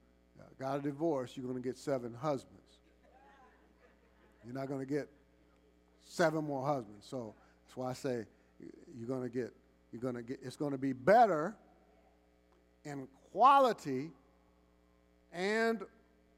[0.60, 2.80] got a divorce, you're going to get seven husbands.
[4.44, 5.08] You're not going to get
[6.04, 7.06] seven more husbands.
[7.08, 8.26] So that's why I say
[8.98, 9.54] you're going to get
[9.92, 11.56] you're going to get it's going to be better
[12.86, 14.10] in quality
[15.32, 15.84] and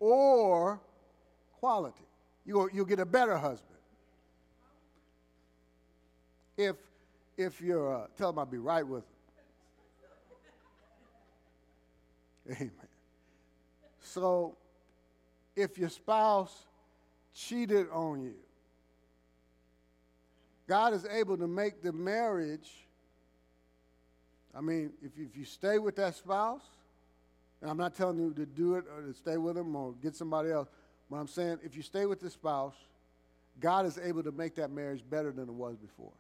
[0.02, 0.82] or
[1.60, 2.04] quality.
[2.46, 3.80] You'll, you'll get a better husband.
[6.58, 6.76] If
[7.38, 9.17] if you're uh, tell them I'll be right with them.
[12.50, 12.72] Amen.
[14.00, 14.56] So
[15.56, 16.66] if your spouse
[17.34, 18.36] cheated on you,
[20.68, 22.70] God is able to make the marriage.
[24.56, 26.64] I mean, if, if you stay with that spouse,
[27.62, 30.16] and I'm not telling you to do it or to stay with them or get
[30.16, 30.68] somebody else,
[31.10, 32.76] but I'm saying if you stay with the spouse,
[33.60, 36.12] God is able to make that marriage better than it was before.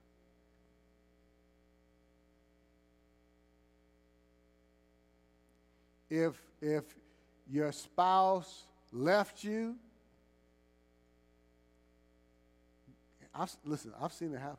[6.09, 6.83] If, if
[7.49, 9.75] your spouse left you,
[13.33, 14.57] I've, listen, I've seen it happen.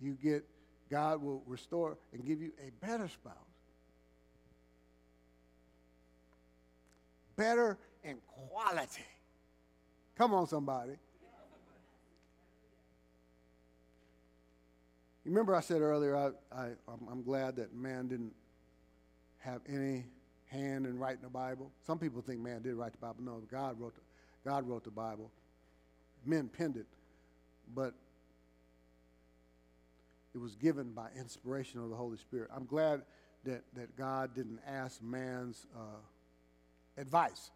[0.00, 0.44] You get,
[0.90, 3.34] God will restore and give you a better spouse.
[7.36, 9.04] Better in quality.
[10.16, 10.92] Come on, somebody.
[15.24, 16.68] Remember, I said earlier, I, I,
[17.10, 18.32] I'm glad that man didn't
[19.40, 20.06] have any
[20.46, 21.70] hand in writing the Bible.
[21.86, 23.22] Some people think man did write the Bible.
[23.22, 24.00] No, God wrote the,
[24.48, 25.30] God wrote the Bible.
[26.24, 26.86] Men penned it
[27.74, 27.94] but
[30.34, 32.50] it was given by inspiration of the Holy Spirit.
[32.54, 33.02] I'm glad
[33.44, 37.50] that, that God didn't ask man's uh, advice.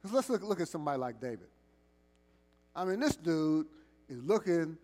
[0.00, 1.48] Because let's look, look at somebody like David.
[2.74, 3.66] I mean, this dude
[4.08, 4.78] is looking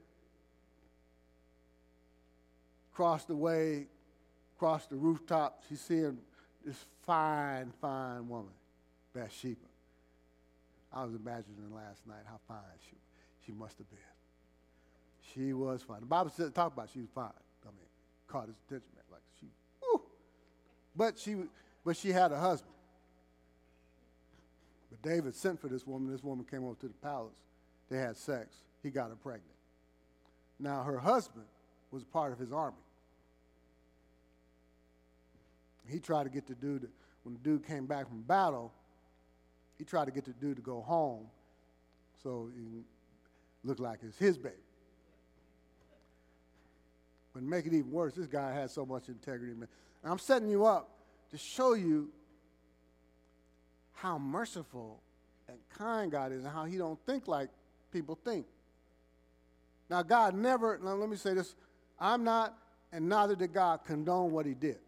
[2.93, 3.87] across the way,
[4.57, 5.65] across the rooftops.
[5.69, 6.19] He's seeing
[6.65, 8.53] this fine, fine woman,
[9.15, 9.57] Bathsheba.
[10.93, 12.97] I was imagining last night how fine she
[13.45, 13.99] she must have been.
[15.35, 16.01] She was fine.
[16.01, 17.31] The Bible says talk about she was fine.
[17.65, 17.89] I mean,
[18.27, 19.05] caught his attention, man.
[19.11, 19.47] Like she,
[20.97, 21.37] but she,
[21.85, 22.73] but she had a husband.
[24.91, 26.11] But David sent for this woman.
[26.11, 27.37] This woman came over to the palace.
[27.91, 28.55] They had sex.
[28.83, 29.45] He got her pregnant.
[30.59, 31.45] Now her husband
[31.91, 32.77] was part of his army.
[35.95, 36.91] He tried to get the dude.
[37.23, 38.73] When the dude came back from battle,
[39.79, 41.27] he tried to get the dude to go home
[42.21, 42.83] so he
[43.63, 44.57] looked like it's his baby.
[47.33, 49.55] But to make it even worse, this guy has so much integrity.
[49.55, 49.69] Man.
[50.03, 50.91] And I'm setting you up
[51.31, 52.11] to show you
[53.93, 55.01] how merciful
[55.49, 57.51] and kind God is and how he don't think like
[57.93, 58.47] people think.
[59.89, 61.55] Now, God never, now let me say this,
[62.01, 62.57] I'm not,
[62.93, 64.79] and neither did God condone what he did.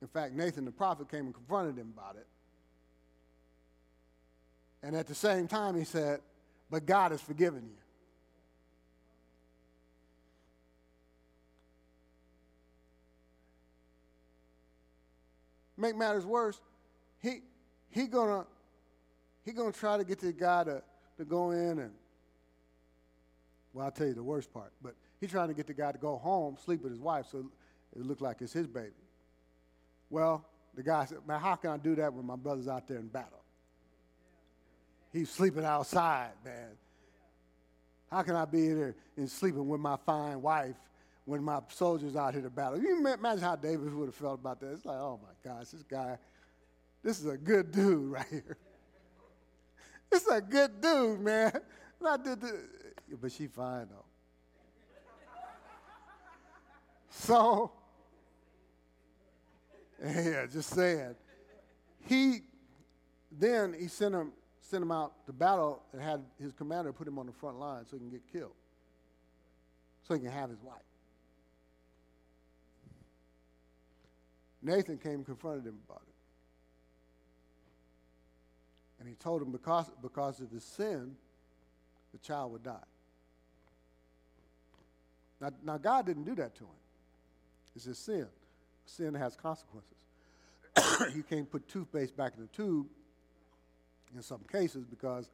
[0.00, 2.26] In fact, Nathan the prophet came and confronted him about it.
[4.82, 6.20] And at the same time, he said,
[6.70, 7.78] But God has forgiven you.
[15.78, 16.60] make matters worse,
[17.22, 17.40] he
[17.90, 18.44] he gonna
[19.44, 20.82] he gonna try to get the guy to,
[21.16, 21.92] to go in and
[23.72, 25.98] well, I'll tell you the worst part, but he's trying to get the guy to
[25.98, 27.50] go home, sleep with his wife, so
[27.94, 28.90] it look like it's his baby.
[30.10, 30.44] Well,
[30.74, 33.08] the guy said, Man, how can I do that when my brother's out there in
[33.08, 33.42] battle?
[35.12, 36.70] He's sleeping outside, man.
[38.10, 40.76] How can I be there and sleeping with my fine wife
[41.28, 42.80] when my soldiers out here to battle.
[42.80, 44.72] You imagine how David would have felt about that.
[44.72, 46.16] It's like, oh my gosh, this guy,
[47.02, 48.56] this is a good dude right here.
[50.08, 51.52] This is a good dude, man.
[52.00, 52.60] Not did the,
[53.20, 54.06] but she fine though.
[57.10, 57.72] So
[60.04, 61.14] yeah, just saying.
[62.06, 62.40] He
[63.30, 67.18] then he sent him sent him out to battle and had his commander put him
[67.18, 68.52] on the front line so he can get killed.
[70.06, 70.82] So he can have his wife.
[74.62, 76.14] Nathan came and confronted him about it.
[79.00, 81.14] And he told him because, because of his sin,
[82.12, 82.76] the child would die.
[85.40, 86.70] Now, now, God didn't do that to him.
[87.76, 88.26] It's his sin.
[88.88, 89.98] Sin has consequences.
[91.14, 92.86] you can't put toothpaste back in the tube
[94.16, 95.30] in some cases because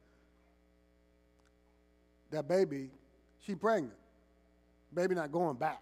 [2.31, 2.89] that baby,
[3.45, 3.95] she pregnant.
[4.93, 5.81] Baby not going back.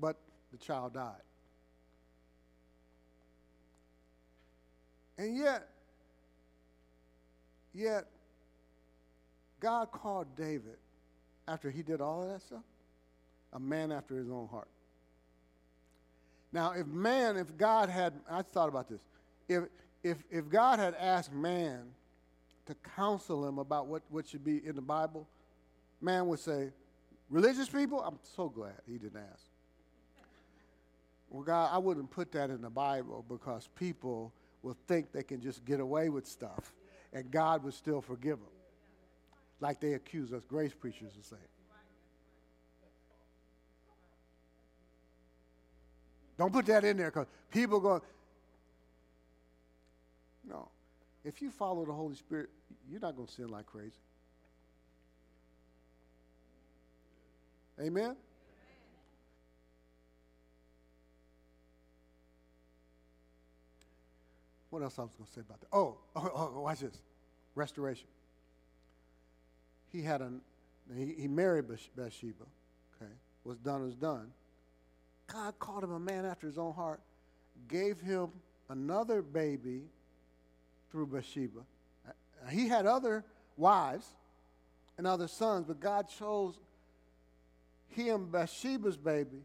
[0.00, 0.16] But
[0.52, 1.14] the child died.
[5.18, 5.68] And yet,
[7.74, 8.06] yet,
[9.58, 10.76] God called David,
[11.48, 12.62] after he did all of that stuff,
[13.52, 14.68] a man after his own heart.
[16.52, 19.00] Now, if man, if God had, I thought about this,
[19.48, 19.64] if,
[20.02, 21.82] if, if God had asked man
[22.66, 25.28] to counsel him about what, what should be in the Bible,
[26.00, 26.70] man would say,
[27.30, 29.44] Religious people, I'm so glad he didn't ask.
[31.28, 34.32] Well, God, I wouldn't put that in the Bible because people
[34.62, 36.72] will think they can just get away with stuff
[37.12, 38.48] and God would still forgive them,
[39.60, 41.42] like they accuse us grace preachers of saying.
[46.38, 48.00] Don't put that in there because people go.
[50.48, 50.68] No.
[51.24, 52.48] If you follow the Holy Spirit,
[52.88, 53.92] you're not going to sin like crazy.
[57.80, 58.16] Amen?
[64.70, 65.68] What else I was going to say about that?
[65.72, 67.00] Oh, oh, oh, oh, watch this.
[67.54, 68.06] Restoration.
[69.90, 70.30] He had a,
[70.94, 71.64] he, he married
[71.96, 72.44] Bathsheba,
[72.96, 73.10] okay?
[73.42, 74.30] What's done is done.
[75.32, 77.00] God called him a man after his own heart,
[77.68, 78.28] gave him
[78.68, 79.82] another baby
[80.90, 81.60] through Bathsheba.
[82.50, 83.24] He had other
[83.56, 84.06] wives
[84.96, 86.58] and other sons, but God chose
[87.88, 89.42] him, Bathsheba's baby,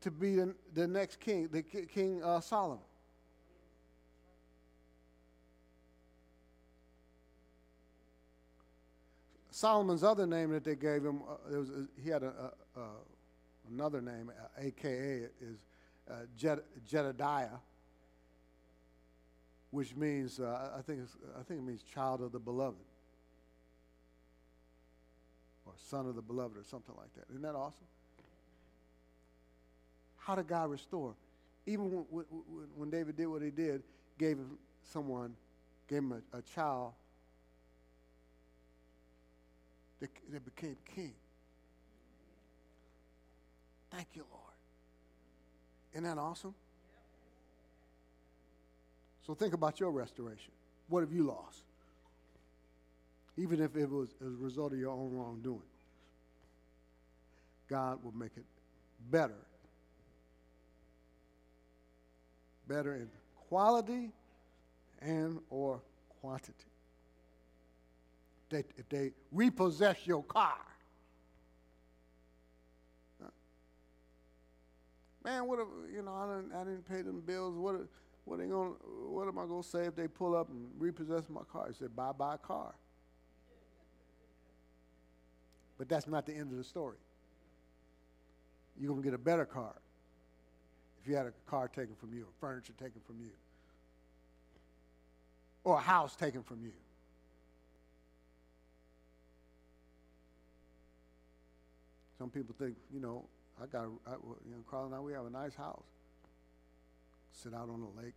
[0.00, 2.78] to be the, the next king, the King uh, Solomon.
[9.50, 12.88] Solomon's other name that they gave him, uh, was, uh, he had a, a, a
[13.70, 15.64] another name, uh, AKA, is
[16.10, 17.58] uh, Jed- Jedediah,
[19.70, 21.00] which means uh, I think
[21.38, 22.78] I think it means child of the beloved,
[25.66, 27.24] or son of the beloved, or something like that.
[27.30, 27.86] Isn't that awesome?
[30.16, 31.14] How did God restore?
[31.66, 32.24] Even when, when,
[32.76, 33.82] when David did what he did,
[34.18, 35.34] gave him someone,
[35.88, 36.92] gave him a, a child
[40.00, 41.12] that, that became king.
[43.90, 44.44] Thank you, Lord.
[45.92, 46.54] Isn't that awesome?
[49.26, 50.52] So think about your restoration.
[50.88, 51.62] What have you lost?
[53.36, 55.60] Even if it was as a result of your own wrongdoing.
[57.68, 58.44] God will make it
[59.10, 59.36] better.
[62.66, 63.08] Better in
[63.48, 64.10] quality
[65.00, 65.80] and or
[66.20, 66.54] quantity.
[68.50, 70.58] They, if they repossess your car,
[75.24, 77.56] man, what, if, you know, I didn't, I didn't pay them bills.
[77.56, 77.76] What,
[78.24, 78.70] what, they gonna,
[79.08, 81.66] what am I going to say if they pull up and repossess my car?
[81.68, 82.74] He said, buy, buy a car.
[85.78, 86.96] But that's not the end of the story.
[88.80, 89.74] You're going to get a better car
[91.00, 93.30] if you had a car taken from you, or furniture taken from you,
[95.64, 96.72] or a house taken from you.
[102.18, 103.24] Some people think, you know,
[103.60, 104.12] I got, I,
[104.44, 105.84] you know, Carl and I, we have a nice house.
[107.32, 108.14] Sit out on the lake,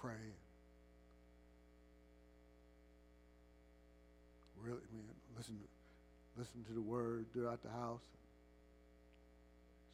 [0.00, 0.12] pray.
[4.62, 5.04] Really, man,
[5.36, 8.02] listen to, listen to the word throughout the house.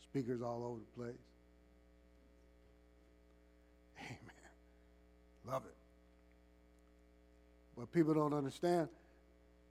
[0.04, 1.20] Speakers all over the place.
[3.98, 4.50] Amen.
[5.46, 5.74] Love it.
[7.76, 8.88] But people don't understand.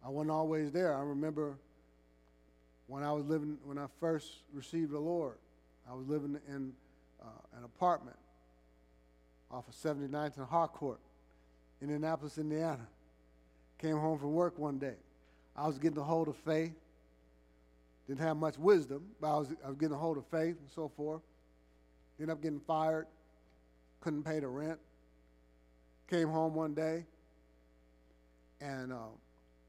[0.05, 0.95] I wasn't always there.
[0.95, 1.57] I remember
[2.87, 5.37] when I was living, when I first received the Lord,
[5.89, 6.73] I was living in
[7.21, 8.17] uh, an apartment
[9.51, 10.99] off of 79th and Harcourt,
[11.81, 12.87] in Indianapolis, Indiana.
[13.77, 14.95] Came home from work one day.
[15.55, 16.73] I was getting a hold of faith.
[18.07, 20.69] Didn't have much wisdom, but I was, I was getting a hold of faith and
[20.73, 21.21] so forth.
[22.19, 23.07] Ended up getting fired.
[24.01, 24.79] Couldn't pay the rent.
[26.09, 27.05] Came home one day,
[28.59, 28.97] and uh,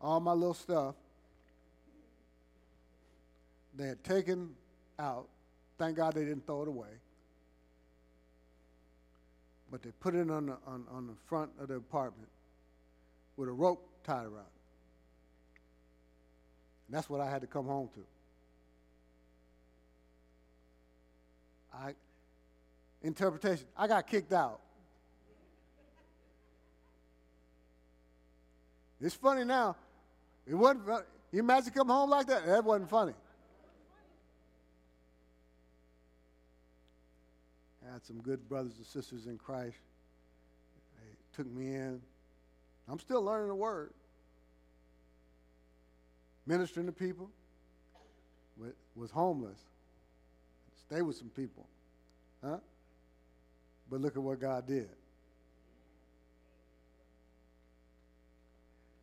[0.00, 0.94] all my little stuff
[3.76, 4.50] they had taken
[4.98, 5.28] out.
[5.78, 6.88] Thank God they didn't throw it away.
[9.70, 12.28] But they put it on the, on, on the front of the apartment
[13.36, 14.54] with a rope tied around it.
[16.86, 18.00] And that's what I had to come home to.
[21.76, 21.94] I
[23.02, 23.66] interpretation.
[23.76, 24.60] I got kicked out.
[29.00, 29.76] It's funny now.
[30.46, 30.84] It wasn't.
[31.32, 32.46] You imagine come home like that?
[32.46, 33.12] That wasn't funny.
[37.83, 39.76] I had some good brothers and sisters in Christ.
[40.96, 42.00] They took me in.
[42.88, 43.92] I'm still learning the word.
[46.44, 47.30] Ministering to people.
[48.96, 49.58] Was homeless.
[50.88, 51.66] Stay with some people.
[52.44, 52.58] Huh?
[53.88, 54.88] But look at what God did.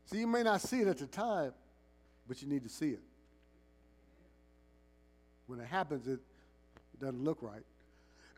[0.06, 1.54] See, you may not see it at the time,
[2.28, 3.02] but you need to see it.
[5.48, 6.20] When it happens, it,
[6.94, 7.64] it doesn't look right,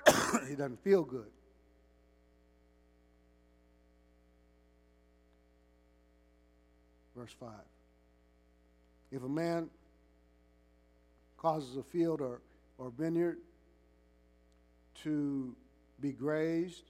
[0.50, 1.30] it doesn't feel good.
[7.16, 7.50] Verse 5.
[9.12, 9.70] If a man
[11.38, 12.42] causes a field or,
[12.78, 13.38] or vineyard
[15.04, 15.56] to
[16.00, 16.84] be grazed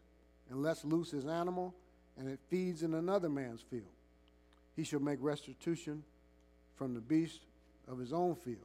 [0.50, 1.74] and lets loose his animal,
[2.18, 3.84] and it feeds in another man's field,
[4.76, 6.04] he shall make restitution
[6.76, 7.42] from the beast
[7.88, 8.58] of his own field.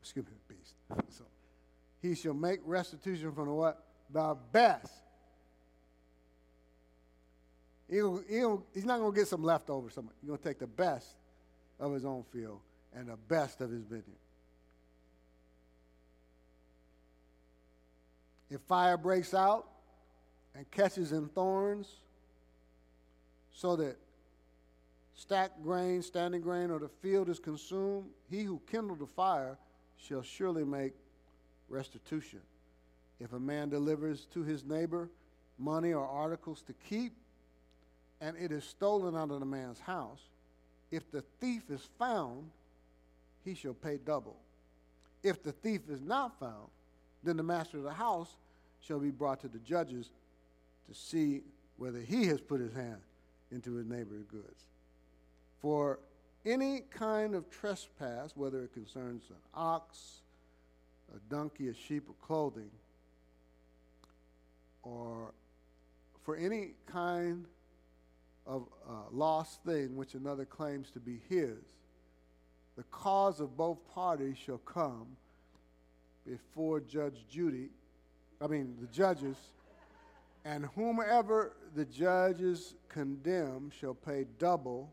[0.00, 0.74] Excuse me, beast.
[1.10, 1.24] So
[2.06, 3.82] he shall make restitution from the what?
[4.12, 4.92] The best.
[7.90, 9.90] He'll, he'll, he's not going to get some leftover.
[9.90, 11.06] Some, he's going to take the best
[11.78, 12.60] of his own field
[12.94, 14.04] and the best of his vineyard.
[18.50, 19.66] If fire breaks out
[20.54, 21.88] and catches in thorns,
[23.52, 23.96] so that
[25.14, 29.58] stacked grain, standing grain, or the field is consumed, he who kindled the fire
[29.96, 30.92] shall surely make
[31.68, 32.40] restitution.
[33.20, 35.08] If a man delivers to his neighbor
[35.58, 37.12] money or articles to keep,
[38.20, 40.20] and it is stolen out of the man's house,
[40.90, 42.50] if the thief is found,
[43.44, 44.36] he shall pay double.
[45.22, 46.68] If the thief is not found,
[47.22, 48.36] then the master of the house
[48.80, 50.10] shall be brought to the judges
[50.88, 51.42] to see
[51.76, 53.00] whether he has put his hand
[53.50, 54.64] into his neighbor's goods.
[55.60, 55.98] For
[56.44, 60.20] any kind of trespass, whether it concerns an ox,
[61.16, 62.70] a donkey, a sheep, or clothing,
[64.82, 65.32] or
[66.24, 67.46] for any kind
[68.46, 71.58] of uh, lost thing which another claims to be his,
[72.76, 75.06] the cause of both parties shall come
[76.26, 77.68] before Judge Judy,
[78.40, 79.36] I mean the judges,
[80.44, 84.92] and whomever the judges condemn shall pay double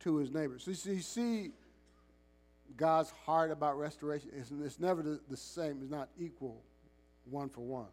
[0.00, 0.58] to his neighbor.
[0.58, 1.52] So you see
[2.76, 4.30] God's heart about restoration.
[4.36, 6.62] It's, it's never the, the same, it's not equal
[7.30, 7.88] one for one.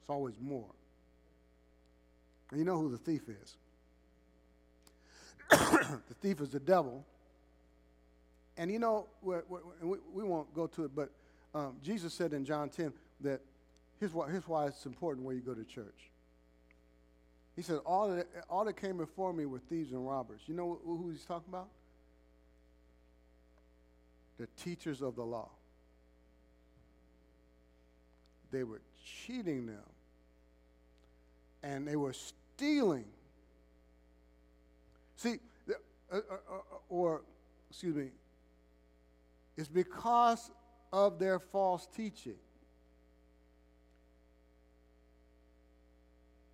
[0.00, 0.70] It's always more.
[2.50, 3.56] And you know who the thief is.
[5.50, 7.04] the thief is the devil.
[8.56, 9.60] And you know, we're, we're,
[10.12, 11.10] we, won't go to it, but
[11.54, 13.40] um, Jesus said in John 10 that
[14.00, 16.10] here's why, here's why it's important where you go to church.
[17.54, 20.40] He said, all that, all that came before me were thieves and robbers.
[20.46, 21.68] You know who he's talking about?
[24.38, 25.50] The teachers of the law.
[28.50, 29.84] They were cheating them,
[31.62, 33.04] and they were stealing.
[35.16, 37.22] See, uh, uh, uh, or,
[37.68, 38.08] excuse me,
[39.56, 40.50] it's because
[40.92, 42.36] of their false teaching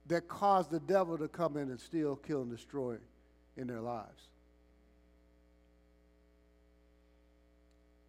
[0.07, 2.97] that caused the devil to come in and steal, kill, and destroy
[3.57, 4.29] in their lives.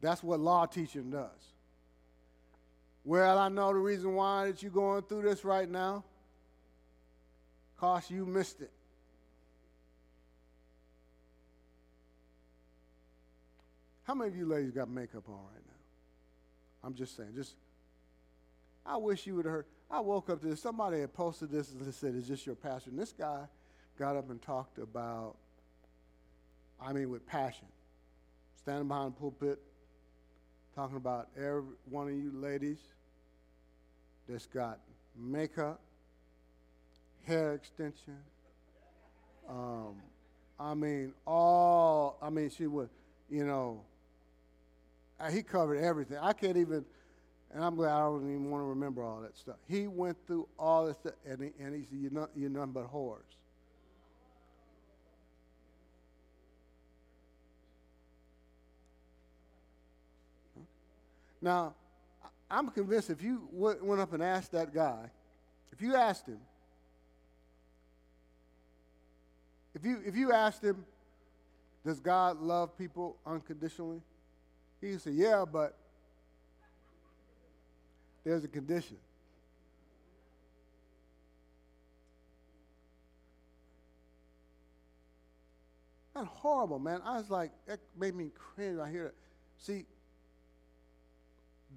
[0.01, 1.29] That's what law teaching does.
[3.03, 6.03] Well, I know the reason why that you're going through this right now.
[7.77, 8.71] Cause you missed it.
[14.03, 15.73] How many of you ladies got makeup on right now?
[16.83, 17.55] I'm just saying, just
[18.85, 19.65] I wish you would have heard.
[19.89, 20.61] I woke up to this.
[20.61, 22.91] Somebody had posted this and said, Is this your pastor?
[22.91, 23.45] And this guy
[23.97, 25.35] got up and talked about,
[26.81, 27.67] I mean, with passion,
[28.57, 29.59] standing behind the pulpit,
[30.75, 32.79] talking about every one of you ladies
[34.27, 34.79] that's got
[35.17, 35.79] makeup,
[37.25, 38.17] hair extension.
[39.49, 39.95] Um,
[40.59, 42.89] I mean, all, I mean, she would,
[43.29, 43.81] you know,
[45.31, 46.17] he covered everything.
[46.21, 46.85] I can't even
[47.55, 49.55] and I'm glad I don't even want to remember all that stuff.
[49.69, 52.73] He went through all this stuff, and he, and he said, you're, not, you're nothing
[52.73, 53.19] but whores.
[61.45, 61.75] Now,
[62.49, 65.11] I'm convinced if you went up and asked that guy,
[65.71, 66.39] if you asked him,
[69.75, 70.83] if you, if you asked him,
[71.85, 74.01] does God love people unconditionally?
[74.81, 75.77] He would say, yeah, but
[78.23, 78.97] there's a condition.
[86.15, 87.01] That's horrible, man.
[87.05, 88.79] I was like, that made me cringe.
[88.79, 89.15] I hear it.
[89.59, 89.85] See,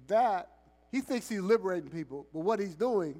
[0.09, 0.49] that,
[0.91, 3.19] he thinks he's liberating people, but what he's doing,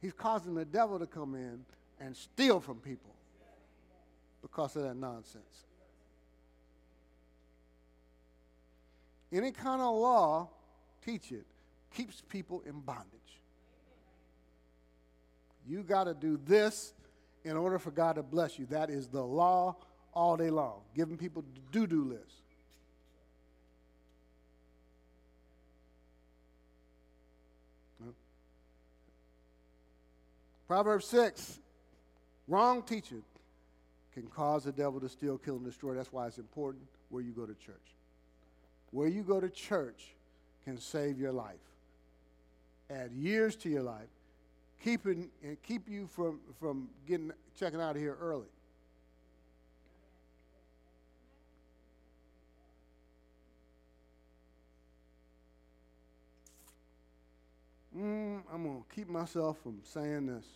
[0.00, 1.64] he's causing the devil to come in
[2.00, 3.14] and steal from people
[4.40, 5.66] because of that nonsense.
[9.32, 10.50] Any kind of law,
[11.04, 11.46] teach it,
[11.94, 13.06] keeps people in bondage.
[15.66, 16.92] You got to do this
[17.44, 18.66] in order for God to bless you.
[18.66, 19.76] That is the law
[20.12, 22.40] all day long, giving people do do lists.
[30.72, 31.58] Proverbs 6
[32.48, 33.22] wrong teaching
[34.14, 35.92] can cause the devil to steal, kill, and destroy.
[35.92, 37.76] That's why it's important where you go to church.
[38.90, 40.14] Where you go to church
[40.64, 41.60] can save your life,
[42.88, 44.08] add years to your life,
[44.82, 48.48] keeping and keep you from, from getting checking out of here early.
[57.96, 60.46] Mm, I'm going to keep myself from saying this.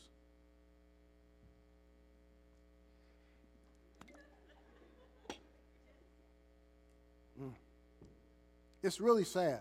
[7.40, 7.52] Mm.
[8.82, 9.60] It's really sad.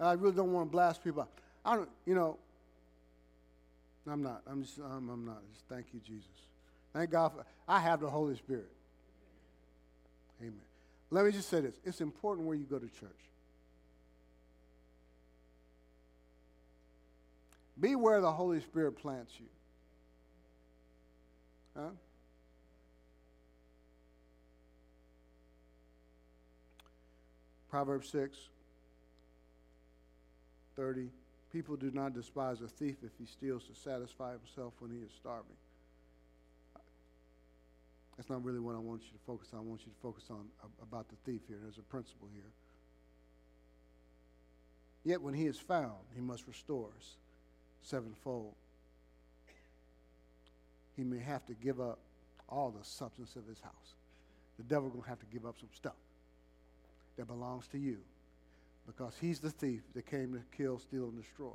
[0.00, 1.30] I really don't want to blast people out.
[1.64, 2.38] I don't, you know,
[4.06, 4.42] I'm not.
[4.46, 5.42] I'm just, I'm, I'm not.
[5.52, 6.28] Just thank you, Jesus.
[6.92, 8.70] Thank God for, I have the Holy Spirit.
[10.40, 10.54] Amen.
[11.10, 13.10] Let me just say this it's important where you go to church.
[17.78, 19.46] Be where the Holy Spirit plants you.
[21.76, 21.90] Huh?
[27.68, 28.36] Proverbs 6,
[30.76, 31.10] 30.
[31.52, 35.10] People do not despise a thief if he steals to satisfy himself when he is
[35.18, 35.56] starving.
[38.16, 39.58] That's not really what I want you to focus on.
[39.58, 40.46] I want you to focus on
[40.82, 41.58] about the thief here.
[41.62, 42.50] There's a principle here.
[45.04, 46.88] Yet when he is found, he must restore
[47.82, 48.54] sevenfold.
[50.96, 51.98] He may have to give up
[52.48, 53.94] all the substance of his house.
[54.56, 55.96] The devil going to have to give up some stuff
[57.16, 57.98] that belongs to you
[58.86, 61.52] because he's the thief that came to kill, steal, and destroy.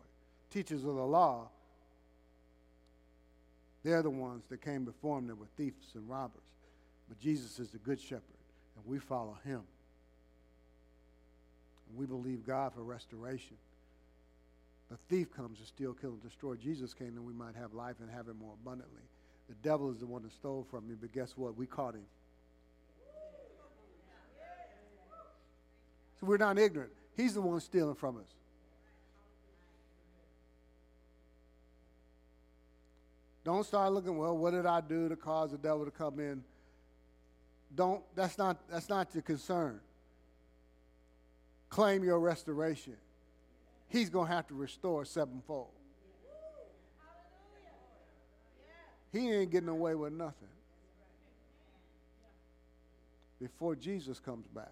[0.51, 1.47] Teachers of the law,
[3.83, 6.41] they're the ones that came before him that were thieves and robbers.
[7.07, 8.23] But Jesus is the good shepherd,
[8.75, 9.61] and we follow him.
[11.89, 13.57] And we believe God for restoration.
[14.91, 16.55] The thief comes to steal, kill, and destroy.
[16.55, 19.01] Jesus came that we might have life and have it more abundantly.
[19.47, 21.57] The devil is the one that stole from me, but guess what?
[21.57, 22.03] We caught him.
[26.19, 26.91] So we're not ignorant.
[27.15, 28.27] He's the one stealing from us.
[33.45, 36.43] Don't start looking, well, what did I do to cause the devil to come in?
[37.73, 39.79] Don't, that's not, that's not your concern.
[41.69, 42.97] Claim your restoration.
[43.91, 45.69] He's going to have to restore sevenfold.
[49.11, 50.47] He ain't getting away with nothing
[53.39, 54.71] before Jesus comes back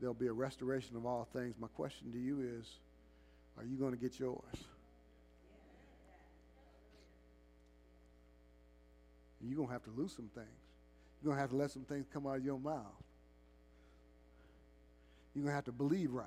[0.00, 1.54] there'll be a restoration of all things.
[1.58, 2.66] My question to you is
[3.58, 4.42] are you going to get yours?
[9.42, 10.46] You're going to have to lose some things.
[11.22, 12.82] You're going to have to let some things come out of your mouth.
[15.34, 16.26] You're going to have to believe right.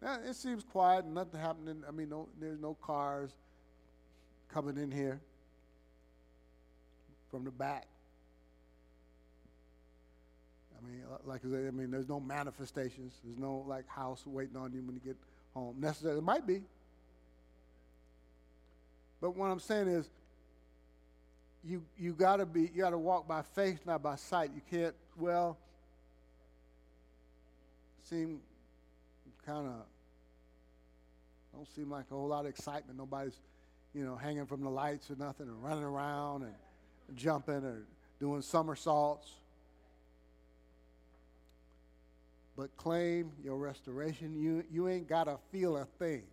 [0.00, 1.82] Now, it seems quiet nothing happening.
[1.86, 3.30] I mean, no, there's no cars
[4.52, 5.20] coming in here
[7.30, 7.86] from the back.
[10.78, 13.14] I mean, like I said, I mean, there's no manifestations.
[13.24, 15.16] There's no like house waiting on you when you get
[15.52, 15.76] home.
[15.80, 16.62] Necessarily, it might be.
[19.20, 20.08] But what I'm saying is,
[21.64, 24.52] you you gotta be you gotta walk by faith, not by sight.
[24.54, 24.94] You can't.
[25.16, 25.58] Well,
[28.04, 28.40] seem
[29.48, 29.82] kind of
[31.54, 32.98] don't seem like a whole lot of excitement.
[32.98, 33.40] Nobody's,
[33.94, 36.54] you know, hanging from the lights or nothing, and running around and
[37.16, 37.86] jumping or
[38.20, 39.30] doing somersaults.
[42.58, 44.34] but claim your restoration.
[44.34, 46.24] You, you ain't got to feel a thing.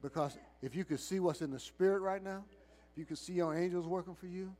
[0.00, 2.44] Because if you could see what's in the spirit right now,
[2.92, 4.54] if you could see your angels working for you,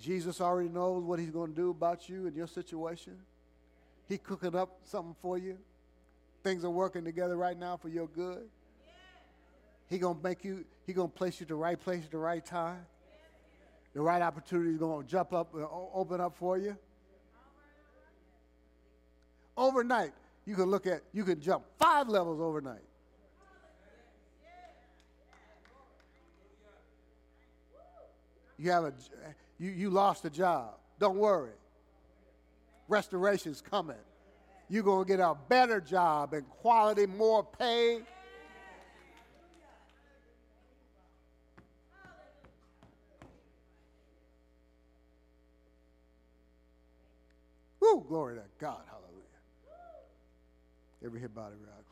[0.00, 3.16] Jesus already knows what he's going to do about you and your situation.
[4.08, 5.58] He cooking up something for you.
[6.42, 8.48] Things are working together right now for your good.
[9.88, 10.64] He gonna make you.
[10.86, 12.84] He gonna place you the right place at the right time.
[13.94, 16.76] The right opportunity is gonna jump up, uh, and open up for you.
[19.56, 20.12] Overnight,
[20.44, 21.02] you can look at.
[21.12, 22.84] You can jump five levels overnight.
[28.58, 28.92] You have a.
[29.58, 30.74] You you lost a job.
[30.98, 31.52] Don't worry.
[32.88, 33.96] Restoration's coming.
[34.70, 38.00] You're going to get a better job and quality, more pay.
[47.80, 48.82] Woo, glory to God.
[48.86, 49.08] Hallelujah.
[51.04, 51.87] Every head body, closed.